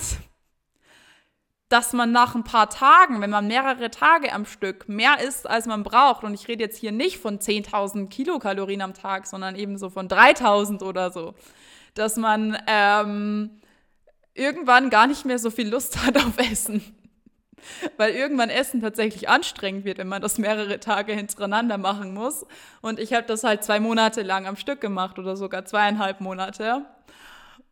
dass 1.72 1.94
man 1.94 2.12
nach 2.12 2.36
ein 2.36 2.44
paar 2.44 2.70
Tagen, 2.70 3.22
wenn 3.22 3.30
man 3.30 3.48
mehrere 3.48 3.90
Tage 3.90 4.34
am 4.34 4.46
Stück 4.46 4.90
mehr 4.90 5.22
isst, 5.26 5.50
als 5.50 5.68
man 5.68 5.84
braucht, 5.84 6.24
und 6.24 6.34
ich 6.34 6.50
rede 6.50 6.64
jetzt 6.64 6.78
hier 6.78 6.92
nicht 6.92 7.18
von 7.18 7.40
10.000 7.40 8.10
Kilokalorien 8.10 8.82
am 8.82 8.94
Tag, 8.94 9.26
sondern 9.26 9.56
eben 9.56 9.78
so 9.78 9.90
von 9.90 10.10
3.000 10.10 10.84
oder 10.84 11.12
so, 11.12 11.34
dass 11.94 12.18
man 12.18 12.58
ähm, 12.68 13.62
irgendwann 14.34 14.90
gar 14.90 15.08
nicht 15.08 15.24
mehr 15.24 15.40
so 15.40 15.50
viel 15.50 15.70
Lust 15.70 16.04
hat 16.06 16.18
auf 16.18 16.38
Essen. 16.38 16.84
Weil 17.98 18.12
irgendwann 18.14 18.50
Essen 18.50 18.82
tatsächlich 18.82 19.30
anstrengend 19.30 19.86
wird, 19.86 19.98
wenn 19.98 20.08
man 20.08 20.22
das 20.22 20.38
mehrere 20.38 20.80
Tage 20.80 21.14
hintereinander 21.14 21.78
machen 21.78 22.14
muss. 22.14 22.46
Und 22.82 23.00
ich 23.00 23.14
habe 23.14 23.26
das 23.28 23.44
halt 23.44 23.64
zwei 23.64 23.80
Monate 23.80 24.22
lang 24.22 24.48
am 24.48 24.56
Stück 24.56 24.82
gemacht 24.82 25.20
oder 25.20 25.36
sogar 25.36 25.66
zweieinhalb 25.66 26.22
Monate. 26.22 26.86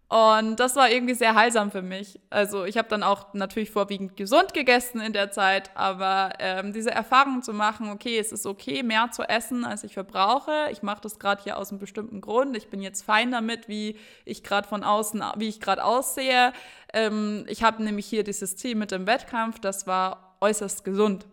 Und 0.10 0.56
das 0.60 0.76
war 0.76 0.90
irgendwie 0.90 1.14
sehr 1.14 1.36
heilsam 1.36 1.70
für 1.70 1.84
mich. 1.84 2.20
Also 2.32 2.66
ich 2.66 2.80
habe 2.80 2.88
dann 2.88 3.04
auch 3.04 3.36
natürlich 3.36 3.70
vorwiegend 3.70 4.18
gesund 4.18 4.56
gegessen 4.56 5.00
in 5.02 5.14
der 5.14 5.30
Zeit, 5.30 5.70
aber 5.76 6.34
ähm, 6.40 6.74
diese 6.74 6.90
Erfahrung 6.90 7.44
zu 7.44 7.54
machen, 7.54 7.92
okay, 7.92 8.18
es 8.18 8.32
ist 8.32 8.48
okay, 8.48 8.82
mehr 8.82 9.12
zu 9.12 9.22
essen, 9.22 9.64
als 9.66 9.84
ich 9.84 9.94
verbrauche. 9.94 10.70
Ich 10.72 10.82
mache 10.82 11.02
das 11.02 11.20
gerade 11.20 11.44
hier 11.44 11.60
aus 11.60 11.70
einem 11.70 11.78
bestimmten 11.78 12.22
Grund. 12.22 12.58
Ich 12.58 12.72
bin 12.72 12.82
jetzt 12.82 13.04
fein 13.04 13.32
damit, 13.32 13.68
wie 13.68 13.98
ich 14.26 14.42
gerade 14.42 14.68
von 14.68 14.84
außen, 14.84 15.24
wie 15.38 15.48
ich 15.48 15.62
gerade 15.62 15.84
aussehe. 15.84 16.54
Ähm, 16.92 17.46
ich 17.48 17.62
habe 17.62 17.84
nämlich 17.84 18.08
hier 18.08 18.24
dieses 18.24 18.56
Ziel 18.56 18.74
mit 18.74 18.90
dem 18.90 19.06
Wettkampf, 19.06 19.60
das 19.60 19.86
war 19.86 20.38
äußerst 20.42 20.84
gesund. 20.84 21.28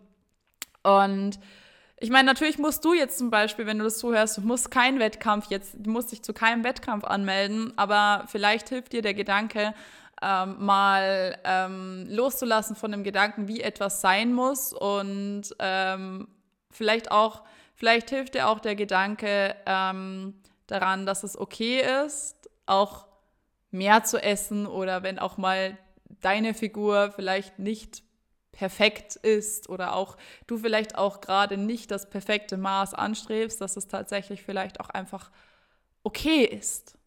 Und 0.83 1.39
ich 1.99 2.11
meine, 2.11 2.25
natürlich 2.25 2.59
musst 2.59 2.85
du 2.85 2.93
jetzt 2.93 3.17
zum 3.17 3.31
Beispiel, 3.31 3.65
wenn 3.65 3.79
du 3.79 3.83
das 3.83 3.97
zuhörst, 3.97 4.37
du 4.37 4.41
musst 4.41 4.69
keinen 4.69 4.99
Wettkampf 4.99 5.47
jetzt, 5.49 5.75
du 5.77 5.89
musst 5.89 6.11
dich 6.11 6.21
zu 6.21 6.33
keinem 6.33 6.63
Wettkampf 6.63 7.03
anmelden, 7.03 7.73
aber 7.75 8.25
vielleicht 8.27 8.69
hilft 8.69 8.93
dir 8.93 9.01
der 9.01 9.15
Gedanke, 9.15 9.73
ähm, 10.21 10.55
mal 10.59 11.37
ähm, 11.43 12.05
loszulassen 12.09 12.75
von 12.75 12.91
dem 12.91 13.03
Gedanken, 13.03 13.47
wie 13.47 13.61
etwas 13.61 14.01
sein 14.01 14.33
muss 14.33 14.73
und 14.73 15.43
ähm, 15.59 16.27
vielleicht 16.69 17.11
auch, 17.11 17.43
vielleicht 17.75 18.09
hilft 18.11 18.35
dir 18.35 18.47
auch 18.47 18.59
der 18.59 18.75
Gedanke, 18.75 19.55
ähm, 19.65 20.35
daran, 20.67 21.05
dass 21.05 21.23
es 21.23 21.37
okay 21.37 21.81
ist, 22.05 22.49
auch 22.65 23.07
mehr 23.71 24.03
zu 24.03 24.21
essen 24.21 24.67
oder 24.67 25.01
wenn 25.01 25.17
auch 25.17 25.37
mal 25.37 25.77
deine 26.21 26.53
Figur 26.53 27.11
vielleicht 27.11 27.59
nicht 27.59 28.03
perfekt 28.57 29.15
ist 29.17 29.69
oder 29.69 29.93
auch 29.93 30.17
du 30.47 30.57
vielleicht 30.57 30.97
auch 30.97 31.21
gerade 31.21 31.57
nicht 31.57 31.91
das 31.91 32.09
perfekte 32.09 32.57
Maß 32.57 32.95
anstrebst, 32.95 33.61
dass 33.61 33.77
es 33.77 33.87
tatsächlich 33.87 34.41
vielleicht 34.41 34.79
auch 34.79 34.89
einfach 34.89 35.29
okay 36.01 36.43
ist. 36.43 36.97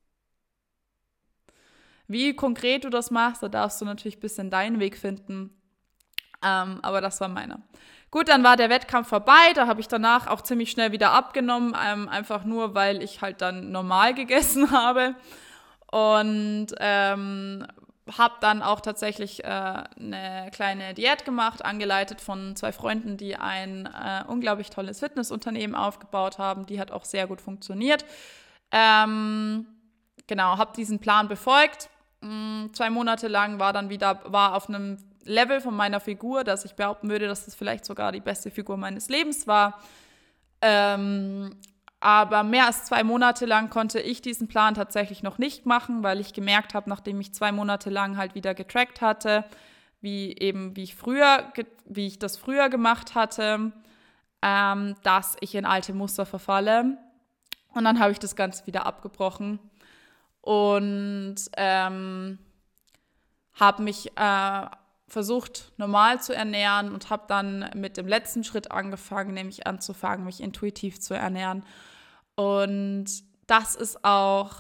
Wie 2.07 2.35
konkret 2.37 2.85
du 2.85 2.89
das 2.89 3.11
machst, 3.11 3.43
da 3.43 3.49
darfst 3.49 3.81
du 3.81 3.85
natürlich 3.85 4.19
ein 4.19 4.21
bisschen 4.21 4.51
deinen 4.51 4.79
Weg 4.79 4.97
finden. 4.97 5.51
Ähm, 6.43 6.79
aber 6.83 7.01
das 7.01 7.21
war 7.21 7.29
meiner. 7.29 7.61
Gut, 8.13 8.29
dann 8.29 8.45
war 8.45 8.57
der 8.57 8.71
Wettkampf 8.71 9.09
vorbei. 9.09 9.53
Da 9.55 9.67
habe 9.67 9.81
ich 9.81 9.89
danach 9.89 10.29
auch 10.29 10.43
ziemlich 10.43 10.71
schnell 10.71 10.93
wieder 10.93 11.13
abgenommen, 11.13 11.77
ähm, 11.85 12.09
einfach 12.09 12.45
nur, 12.45 12.75
weil 12.75 13.03
ich 13.03 13.23
halt 13.23 13.41
dann 13.41 13.73
normal 13.73 14.15
gegessen 14.23 14.71
habe. 14.71 15.17
Und 15.91 16.69
ähm, 16.79 17.67
habe 18.19 18.35
dann 18.41 18.63
auch 18.63 18.81
tatsächlich 18.81 19.45
äh, 19.45 19.47
eine 19.47 20.51
kleine 20.53 20.95
Diät 20.95 21.25
gemacht, 21.25 21.65
angeleitet 21.65 22.21
von 22.21 22.57
zwei 22.57 22.73
Freunden, 22.73 23.17
die 23.17 23.37
ein 23.37 23.87
äh, 23.87 24.25
unglaublich 24.27 24.71
tolles 24.71 25.01
Fitnessunternehmen 25.01 25.77
aufgebaut 25.77 26.39
haben. 26.39 26.67
Die 26.67 26.81
hat 26.81 26.91
auch 26.91 27.05
sehr 27.05 27.27
gut 27.27 27.41
funktioniert. 27.41 28.05
Ähm, 28.73 29.67
genau, 30.27 30.57
habe 30.57 30.73
diesen 30.77 30.99
Plan 30.99 31.29
befolgt. 31.29 31.89
Mm, 32.21 32.67
zwei 32.73 32.91
Monate 32.91 33.29
lang 33.29 33.59
war 33.59 33.73
dann 33.73 33.91
wieder 33.91 34.21
war 34.25 34.55
auf 34.55 34.69
einem 34.69 34.99
Level 35.25 35.61
von 35.61 35.75
meiner 35.75 36.01
Figur, 36.01 36.45
dass 36.45 36.65
ich 36.65 36.75
behaupten 36.75 37.11
würde, 37.11 37.29
dass 37.29 37.47
es 37.47 37.55
vielleicht 37.55 37.85
sogar 37.85 38.13
die 38.13 38.21
beste 38.21 38.51
Figur 38.51 38.77
meines 38.77 39.09
Lebens 39.09 39.47
war. 39.47 39.81
Ähm, 40.63 41.57
aber 42.01 42.43
mehr 42.45 42.67
als 42.67 42.85
zwei 42.85 43.05
Monate 43.05 43.45
lang 43.45 43.69
konnte 43.69 44.01
ich 44.01 44.23
diesen 44.23 44.49
Plan 44.49 44.75
tatsächlich 44.75 45.23
noch 45.23 45.37
nicht 45.37 45.67
machen, 45.67 46.03
weil 46.03 46.19
ich 46.19 46.33
gemerkt 46.33 46.73
habe, 46.73 46.89
nachdem 46.89 47.21
ich 47.21 47.35
zwei 47.35 47.53
Monate 47.53 47.91
lang 47.91 48.17
halt 48.17 48.35
wieder 48.35 48.55
getrackt 48.55 49.03
hatte, 49.03 49.45
wie 50.01 50.35
eben 50.39 50.75
wie 50.77 50.85
ich 50.85 50.97
früher, 50.97 51.53
wie 51.85 52.07
ich 52.07 52.19
das 52.19 52.39
früher 52.39 52.71
gemacht 52.71 53.15
hatte, 53.15 53.73
ähm, 54.41 54.95
dass 55.03 55.37
ich 55.41 55.55
in 55.55 55.67
alte 55.67 55.93
Muster 55.93 56.25
verfalle. 56.25 56.97
Und 57.75 57.85
dann 57.85 58.01
habe 58.01 58.13
ich 58.13 58.19
das 58.19 58.35
Ganze 58.35 58.67
wieder 58.67 58.87
abgebrochen 58.87 59.61
und 60.41 61.37
ähm, 61.57 62.39
habe 63.53 63.83
mich 63.83 64.11
äh, 64.17 64.67
versucht, 65.11 65.73
normal 65.77 66.23
zu 66.23 66.35
ernähren 66.35 66.93
und 66.93 67.11
habe 67.11 67.25
dann 67.27 67.69
mit 67.75 67.97
dem 67.97 68.07
letzten 68.07 68.45
Schritt 68.45 68.71
angefangen, 68.71 69.35
nämlich 69.35 69.67
anzufangen, 69.67 70.25
mich 70.25 70.41
intuitiv 70.41 71.01
zu 71.01 71.15
ernähren. 71.15 71.65
Und 72.37 73.07
das 73.47 73.75
ist 73.75 74.05
auch 74.05 74.55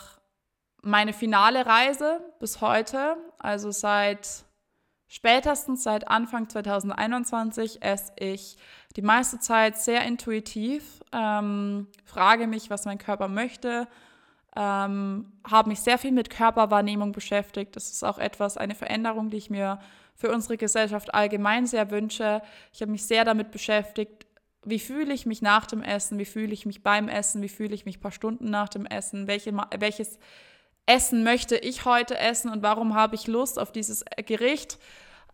meine 0.83 1.13
finale 1.13 1.65
Reise 1.65 2.21
bis 2.41 2.61
heute. 2.61 3.17
Also 3.39 3.71
seit 3.71 4.45
spätestens 5.07 5.85
seit 5.85 6.09
Anfang 6.09 6.49
2021 6.49 7.83
esse 7.83 8.13
ich 8.17 8.59
die 8.97 9.03
meiste 9.03 9.39
Zeit 9.39 9.77
sehr 9.79 10.05
intuitiv, 10.05 11.01
ähm, 11.13 11.87
frage 12.05 12.49
mich, 12.49 12.71
was 12.71 12.87
mein 12.87 12.99
Körper 12.99 13.29
möchte, 13.29 13.87
ähm, 14.57 15.33
habe 15.49 15.69
mich 15.69 15.81
sehr 15.81 15.99
viel 15.99 16.13
mit 16.13 16.29
Körperwahrnehmung 16.29 17.13
beschäftigt. 17.13 17.77
Das 17.77 17.91
ist 17.91 18.03
auch 18.03 18.19
etwas, 18.19 18.57
eine 18.57 18.75
Veränderung, 18.75 19.31
die 19.31 19.37
ich 19.37 19.51
mir 19.51 19.79
für 20.21 20.31
unsere 20.31 20.59
Gesellschaft 20.59 21.15
allgemein 21.15 21.67
sehr 21.67 21.91
wünsche. 21.91 22.43
Ich 22.75 22.83
habe 22.83 22.93
mich 22.93 23.07
sehr 23.07 23.25
damit 23.25 23.51
beschäftigt, 23.51 24.27
wie 24.63 24.79
fühle 24.79 25.15
ich 25.15 25.25
mich 25.25 25.41
nach 25.41 25.65
dem 25.65 25.83
Essen, 25.83 26.19
wie 26.19 26.27
fühle 26.27 26.53
ich 26.53 26.67
mich 26.67 26.83
beim 26.83 27.09
Essen, 27.09 27.41
wie 27.41 27.49
fühle 27.49 27.75
ich 27.75 27.87
mich 27.87 27.97
ein 27.97 28.03
paar 28.03 28.13
Stunden 28.13 28.51
nach 28.51 28.69
dem 28.69 28.85
Essen, 28.85 29.27
welche, 29.27 29.57
welches 29.79 30.19
Essen 30.85 31.25
möchte 31.25 31.57
ich 31.57 31.87
heute 31.87 32.19
essen 32.19 32.51
und 32.51 32.63
warum 32.63 32.95
habe 32.95 33.15
ich 33.15 33.27
Lust 33.27 33.59
auf 33.59 33.73
dieses 33.73 34.05
Gericht. 34.27 34.79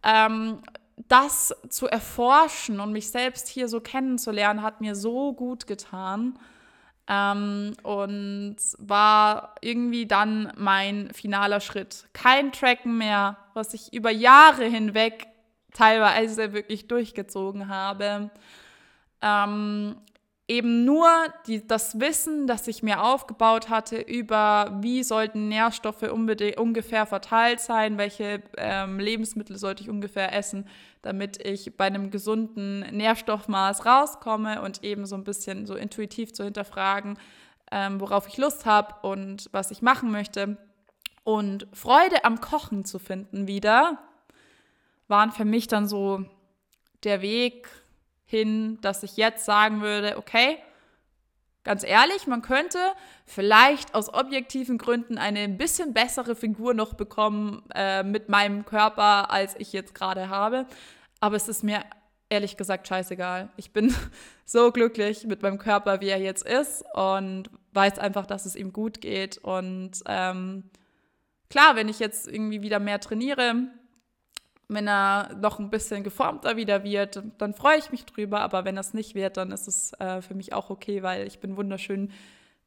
Ähm, 0.04 0.60
das 1.08 1.54
zu 1.68 1.88
erforschen 1.88 2.78
und 2.78 2.92
mich 2.92 3.10
selbst 3.10 3.48
hier 3.48 3.68
so 3.68 3.80
kennenzulernen, 3.80 4.62
hat 4.62 4.80
mir 4.80 4.94
so 4.94 5.32
gut 5.32 5.66
getan. 5.66 6.38
Ähm, 7.08 7.74
und 7.82 8.56
war 8.78 9.56
irgendwie 9.60 10.06
dann 10.06 10.52
mein 10.56 11.10
finaler 11.12 11.60
Schritt. 11.60 12.06
Kein 12.12 12.52
Tracken 12.52 12.98
mehr, 12.98 13.36
was 13.56 13.74
ich 13.74 13.92
über 13.92 14.10
Jahre 14.10 14.64
hinweg 14.64 15.26
teilweise 15.72 16.52
wirklich 16.52 16.88
durchgezogen 16.88 17.68
habe. 17.68 18.30
Ähm, 19.22 19.96
eben 20.48 20.84
nur 20.84 21.08
die, 21.46 21.66
das 21.66 21.98
Wissen, 21.98 22.46
das 22.46 22.68
ich 22.68 22.82
mir 22.82 23.02
aufgebaut 23.02 23.68
hatte 23.68 23.96
über, 23.98 24.78
wie 24.80 25.02
sollten 25.02 25.48
Nährstoffe 25.48 26.02
ungefähr 26.02 27.06
verteilt 27.06 27.60
sein, 27.60 27.98
welche 27.98 28.42
ähm, 28.56 29.00
Lebensmittel 29.00 29.58
sollte 29.58 29.82
ich 29.82 29.90
ungefähr 29.90 30.32
essen, 30.34 30.68
damit 31.02 31.44
ich 31.44 31.76
bei 31.76 31.86
einem 31.86 32.10
gesunden 32.10 32.80
Nährstoffmaß 32.80 33.86
rauskomme 33.86 34.62
und 34.62 34.84
eben 34.84 35.06
so 35.06 35.16
ein 35.16 35.24
bisschen 35.24 35.66
so 35.66 35.74
intuitiv 35.74 36.32
zu 36.32 36.44
hinterfragen, 36.44 37.18
ähm, 37.72 38.00
worauf 38.00 38.28
ich 38.28 38.36
Lust 38.36 38.66
habe 38.66 38.94
und 39.06 39.48
was 39.52 39.72
ich 39.72 39.82
machen 39.82 40.12
möchte. 40.12 40.58
Und 41.26 41.66
Freude 41.72 42.24
am 42.24 42.40
Kochen 42.40 42.84
zu 42.84 43.00
finden 43.00 43.48
wieder, 43.48 43.98
waren 45.08 45.32
für 45.32 45.44
mich 45.44 45.66
dann 45.66 45.88
so 45.88 46.24
der 47.02 47.20
Weg, 47.20 47.68
hin, 48.26 48.78
dass 48.80 49.02
ich 49.02 49.16
jetzt 49.16 49.44
sagen 49.44 49.80
würde, 49.80 50.18
okay, 50.18 50.58
ganz 51.64 51.82
ehrlich, 51.82 52.28
man 52.28 52.42
könnte 52.42 52.78
vielleicht 53.24 53.92
aus 53.92 54.14
objektiven 54.14 54.78
Gründen 54.78 55.18
eine 55.18 55.40
ein 55.40 55.58
bisschen 55.58 55.92
bessere 55.94 56.36
Figur 56.36 56.74
noch 56.74 56.94
bekommen 56.94 57.64
äh, 57.74 58.04
mit 58.04 58.28
meinem 58.28 58.64
Körper, 58.64 59.28
als 59.32 59.56
ich 59.58 59.72
jetzt 59.72 59.96
gerade 59.96 60.28
habe. 60.28 60.64
Aber 61.18 61.34
es 61.34 61.48
ist 61.48 61.64
mir 61.64 61.82
ehrlich 62.28 62.56
gesagt 62.56 62.86
scheißegal. 62.86 63.48
Ich 63.56 63.72
bin 63.72 63.92
so 64.44 64.70
glücklich 64.70 65.24
mit 65.24 65.42
meinem 65.42 65.58
Körper, 65.58 66.00
wie 66.00 66.08
er 66.08 66.20
jetzt 66.20 66.46
ist 66.46 66.84
und 66.94 67.50
weiß 67.72 67.98
einfach, 67.98 68.26
dass 68.26 68.46
es 68.46 68.54
ihm 68.54 68.72
gut 68.72 69.00
geht. 69.00 69.38
Und 69.38 70.02
ähm, 70.06 70.70
klar, 71.50 71.76
wenn 71.76 71.88
ich 71.88 71.98
jetzt 71.98 72.28
irgendwie 72.28 72.62
wieder 72.62 72.78
mehr 72.78 73.00
trainiere, 73.00 73.68
wenn 74.68 74.88
er 74.88 75.36
noch 75.40 75.58
ein 75.58 75.70
bisschen 75.70 76.02
geformter 76.02 76.56
wieder 76.56 76.82
wird, 76.82 77.22
dann 77.38 77.54
freue 77.54 77.78
ich 77.78 77.90
mich 77.90 78.04
drüber. 78.04 78.40
Aber 78.40 78.64
wenn 78.64 78.76
das 78.76 78.94
nicht 78.94 79.14
wird, 79.14 79.36
dann 79.36 79.52
ist 79.52 79.68
es 79.68 79.92
äh, 80.00 80.20
für 80.22 80.34
mich 80.34 80.52
auch 80.52 80.70
okay, 80.70 81.02
weil 81.02 81.26
ich 81.26 81.38
bin 81.38 81.56
wunderschön, 81.56 82.12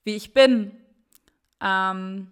wie 0.03 0.15
ich 0.15 0.33
bin. 0.33 0.71
Ähm, 1.61 2.31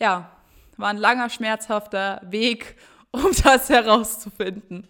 ja, 0.00 0.30
war 0.76 0.88
ein 0.90 0.98
langer, 0.98 1.30
schmerzhafter 1.30 2.20
Weg, 2.24 2.76
um 3.10 3.30
das 3.44 3.70
herauszufinden. 3.70 4.86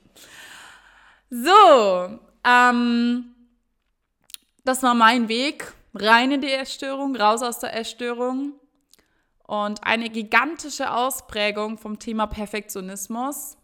So, 1.31 2.19
ähm, 2.45 3.35
das 4.65 4.83
war 4.83 4.95
mein 4.95 5.29
Weg 5.29 5.73
rein 5.95 6.33
in 6.33 6.41
die 6.41 6.53
Essstörung, 6.53 7.15
raus 7.15 7.43
aus 7.43 7.61
der 7.61 7.77
Essstörung. 7.77 8.53
Und 9.47 9.85
eine 9.85 10.11
gigantische 10.11 10.93
Ausprägung 10.93 11.79
vom 11.79 11.99
Thema 11.99 12.27
Perfektionismus 12.27 13.57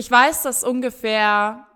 ich 0.00 0.10
weiß, 0.10 0.44
dass 0.44 0.64
ungefähr, 0.64 1.66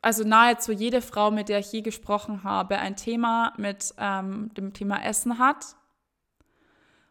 also 0.00 0.24
nahezu 0.24 0.72
jede 0.72 1.02
Frau, 1.02 1.30
mit 1.30 1.50
der 1.50 1.58
ich 1.58 1.70
je 1.72 1.82
gesprochen 1.82 2.42
habe, 2.42 2.78
ein 2.78 2.96
Thema 2.96 3.52
mit 3.58 3.92
ähm, 3.98 4.50
dem 4.54 4.72
Thema 4.72 5.04
Essen 5.04 5.38
hat. 5.38 5.76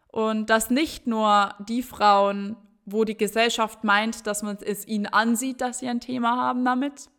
Und 0.08 0.50
dass 0.50 0.70
nicht 0.70 1.06
nur 1.06 1.54
die 1.60 1.84
Frauen, 1.84 2.56
wo 2.84 3.04
die 3.04 3.16
Gesellschaft 3.16 3.84
meint, 3.84 4.26
dass 4.26 4.42
man 4.42 4.58
es 4.60 4.88
ihnen 4.88 5.06
ansieht, 5.06 5.60
dass 5.60 5.78
sie 5.78 5.88
ein 5.88 6.00
Thema 6.00 6.36
haben 6.36 6.64
damit, 6.64 7.10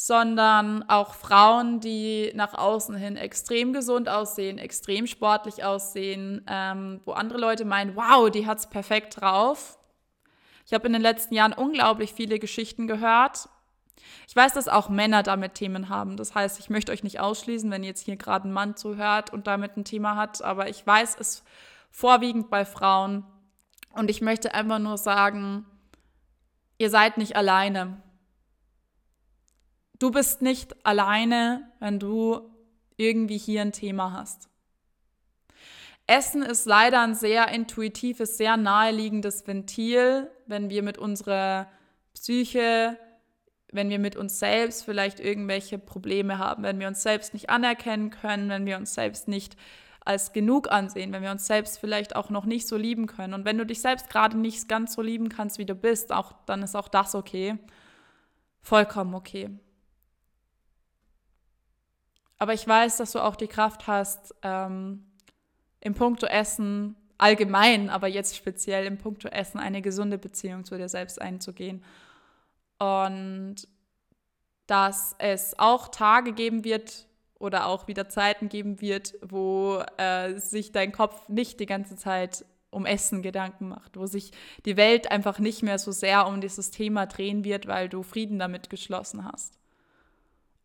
sondern 0.00 0.88
auch 0.88 1.12
Frauen, 1.14 1.80
die 1.80 2.30
nach 2.36 2.54
außen 2.54 2.94
hin 2.94 3.16
extrem 3.16 3.72
gesund 3.72 4.08
aussehen, 4.08 4.56
extrem 4.56 5.08
sportlich 5.08 5.64
aussehen, 5.64 6.46
ähm, 6.46 7.00
wo 7.04 7.14
andere 7.14 7.40
Leute 7.40 7.64
meinen, 7.64 7.96
wow, 7.96 8.30
die 8.30 8.46
hat 8.46 8.60
es 8.60 8.68
perfekt 8.68 9.20
drauf. 9.20 9.76
Ich 10.64 10.72
habe 10.72 10.86
in 10.86 10.92
den 10.92 11.02
letzten 11.02 11.34
Jahren 11.34 11.52
unglaublich 11.52 12.12
viele 12.12 12.38
Geschichten 12.38 12.86
gehört. 12.86 13.48
Ich 14.28 14.36
weiß, 14.36 14.52
dass 14.52 14.68
auch 14.68 14.88
Männer 14.88 15.24
damit 15.24 15.54
Themen 15.54 15.88
haben. 15.88 16.16
Das 16.16 16.32
heißt, 16.32 16.60
ich 16.60 16.70
möchte 16.70 16.92
euch 16.92 17.02
nicht 17.02 17.18
ausschließen, 17.18 17.68
wenn 17.68 17.82
jetzt 17.82 18.04
hier 18.04 18.14
gerade 18.14 18.46
ein 18.46 18.52
Mann 18.52 18.76
zuhört 18.76 19.32
und 19.32 19.48
damit 19.48 19.76
ein 19.76 19.84
Thema 19.84 20.14
hat, 20.14 20.42
aber 20.42 20.68
ich 20.68 20.86
weiß 20.86 21.16
es 21.18 21.42
vorwiegend 21.90 22.50
bei 22.50 22.64
Frauen. 22.64 23.24
Und 23.94 24.10
ich 24.10 24.20
möchte 24.20 24.54
einfach 24.54 24.78
nur 24.78 24.96
sagen, 24.96 25.66
ihr 26.76 26.88
seid 26.88 27.18
nicht 27.18 27.34
alleine. 27.34 28.00
Du 29.98 30.10
bist 30.10 30.42
nicht 30.42 30.86
alleine, 30.86 31.70
wenn 31.80 31.98
du 31.98 32.40
irgendwie 32.96 33.38
hier 33.38 33.62
ein 33.62 33.72
Thema 33.72 34.12
hast. 34.12 34.48
Essen 36.06 36.42
ist 36.42 36.66
leider 36.66 37.02
ein 37.02 37.14
sehr 37.14 37.48
intuitives, 37.48 38.38
sehr 38.38 38.56
naheliegendes 38.56 39.46
Ventil, 39.46 40.30
wenn 40.46 40.70
wir 40.70 40.82
mit 40.82 40.98
unserer 40.98 41.68
Psyche 42.14 42.96
wenn 43.72 43.90
wir 43.90 43.98
mit 43.98 44.16
uns 44.16 44.38
selbst 44.38 44.84
vielleicht 44.84 45.20
irgendwelche 45.20 45.78
Probleme 45.78 46.38
haben, 46.38 46.62
wenn 46.62 46.80
wir 46.80 46.88
uns 46.88 47.02
selbst 47.02 47.34
nicht 47.34 47.50
anerkennen 47.50 48.10
können, 48.10 48.48
wenn 48.48 48.66
wir 48.66 48.76
uns 48.76 48.94
selbst 48.94 49.28
nicht 49.28 49.56
als 50.04 50.32
genug 50.32 50.70
ansehen, 50.70 51.12
wenn 51.12 51.22
wir 51.22 51.30
uns 51.30 51.46
selbst 51.46 51.78
vielleicht 51.78 52.16
auch 52.16 52.30
noch 52.30 52.46
nicht 52.46 52.66
so 52.66 52.78
lieben 52.78 53.06
können. 53.06 53.34
Und 53.34 53.44
wenn 53.44 53.58
du 53.58 53.66
dich 53.66 53.82
selbst 53.82 54.08
gerade 54.08 54.38
nicht 54.38 54.68
ganz 54.68 54.94
so 54.94 55.02
lieben 55.02 55.28
kannst, 55.28 55.58
wie 55.58 55.66
du 55.66 55.74
bist, 55.74 56.12
auch, 56.12 56.32
dann 56.46 56.62
ist 56.62 56.76
auch 56.76 56.88
das 56.88 57.14
okay. 57.14 57.58
Vollkommen 58.62 59.14
okay. 59.14 59.50
Aber 62.38 62.54
ich 62.54 62.66
weiß, 62.66 62.98
dass 62.98 63.12
du 63.12 63.20
auch 63.20 63.36
die 63.36 63.48
Kraft 63.48 63.86
hast, 63.86 64.34
ähm, 64.42 65.04
im 65.80 65.94
Punkto 65.94 66.26
Essen 66.26 66.96
allgemein, 67.18 67.90
aber 67.90 68.06
jetzt 68.06 68.36
speziell 68.36 68.86
im 68.86 68.98
Punkto 68.98 69.28
Essen 69.28 69.58
eine 69.58 69.82
gesunde 69.82 70.18
Beziehung 70.18 70.64
zu 70.64 70.76
dir 70.76 70.88
selbst 70.88 71.20
einzugehen. 71.20 71.84
Und 72.78 73.56
dass 74.66 75.16
es 75.18 75.58
auch 75.58 75.88
Tage 75.88 76.32
geben 76.32 76.62
wird 76.64 77.06
oder 77.38 77.66
auch 77.66 77.88
wieder 77.88 78.08
Zeiten 78.08 78.48
geben 78.48 78.80
wird, 78.80 79.14
wo 79.22 79.82
äh, 79.96 80.38
sich 80.38 80.72
dein 80.72 80.92
Kopf 80.92 81.28
nicht 81.28 81.58
die 81.58 81.66
ganze 81.66 81.96
Zeit 81.96 82.44
um 82.70 82.84
Essen 82.84 83.22
Gedanken 83.22 83.68
macht, 83.68 83.96
wo 83.96 84.06
sich 84.06 84.32
die 84.66 84.76
Welt 84.76 85.10
einfach 85.10 85.38
nicht 85.38 85.62
mehr 85.62 85.78
so 85.78 85.90
sehr 85.90 86.26
um 86.26 86.40
dieses 86.40 86.70
Thema 86.70 87.06
drehen 87.06 87.44
wird, 87.44 87.66
weil 87.66 87.88
du 87.88 88.02
Frieden 88.02 88.38
damit 88.38 88.68
geschlossen 88.68 89.24
hast. 89.24 89.58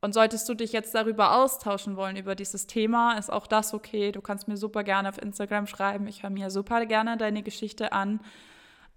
Und 0.04 0.12
solltest 0.12 0.50
du 0.50 0.54
dich 0.54 0.74
jetzt 0.74 0.94
darüber 0.96 1.38
austauschen 1.38 1.96
wollen, 1.96 2.18
über 2.18 2.36
dieses 2.36 2.68
Thema, 2.68 3.18
ist 3.18 3.32
auch 3.32 3.48
das 3.48 3.74
okay. 3.74 4.12
Du 4.12 4.20
kannst 4.20 4.50
mir 4.50 4.58
super 4.58 4.84
gerne 4.84 5.08
auf 5.08 5.18
Instagram 5.18 5.66
schreiben. 5.66 6.08
Ich 6.08 6.24
höre 6.24 6.30
mir 6.30 6.52
super 6.52 6.86
gerne 6.86 7.16
deine 7.16 7.42
Geschichte 7.42 7.94
an. 7.94 8.20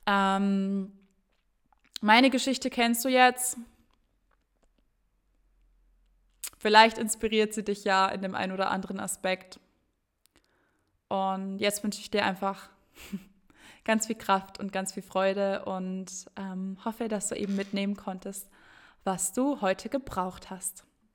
Ähm, 0.04 0.90
meine 2.00 2.28
Geschichte 2.28 2.70
kennst 2.70 3.04
du 3.04 3.08
jetzt. 3.08 3.56
Vielleicht 6.58 6.98
inspiriert 6.98 7.54
sie 7.54 7.62
dich 7.62 7.84
ja 7.84 8.08
in 8.08 8.20
dem 8.20 8.34
einen 8.34 8.50
oder 8.50 8.72
anderen 8.72 8.98
Aspekt. 8.98 9.60
Und 11.06 11.60
jetzt 11.60 11.84
wünsche 11.84 12.00
ich 12.00 12.10
dir 12.10 12.24
einfach 12.24 12.68
ganz 13.84 14.08
viel 14.08 14.16
Kraft 14.16 14.58
und 14.58 14.72
ganz 14.72 14.92
viel 14.92 15.04
Freude 15.04 15.66
und 15.66 16.10
ähm, 16.34 16.78
hoffe, 16.84 17.06
dass 17.06 17.28
du 17.28 17.36
eben 17.36 17.54
mitnehmen 17.54 17.94
konntest, 17.94 18.50
was 19.04 19.32
du 19.32 19.60
heute 19.60 19.88
gebraucht 19.88 20.50
hast. 20.50 20.85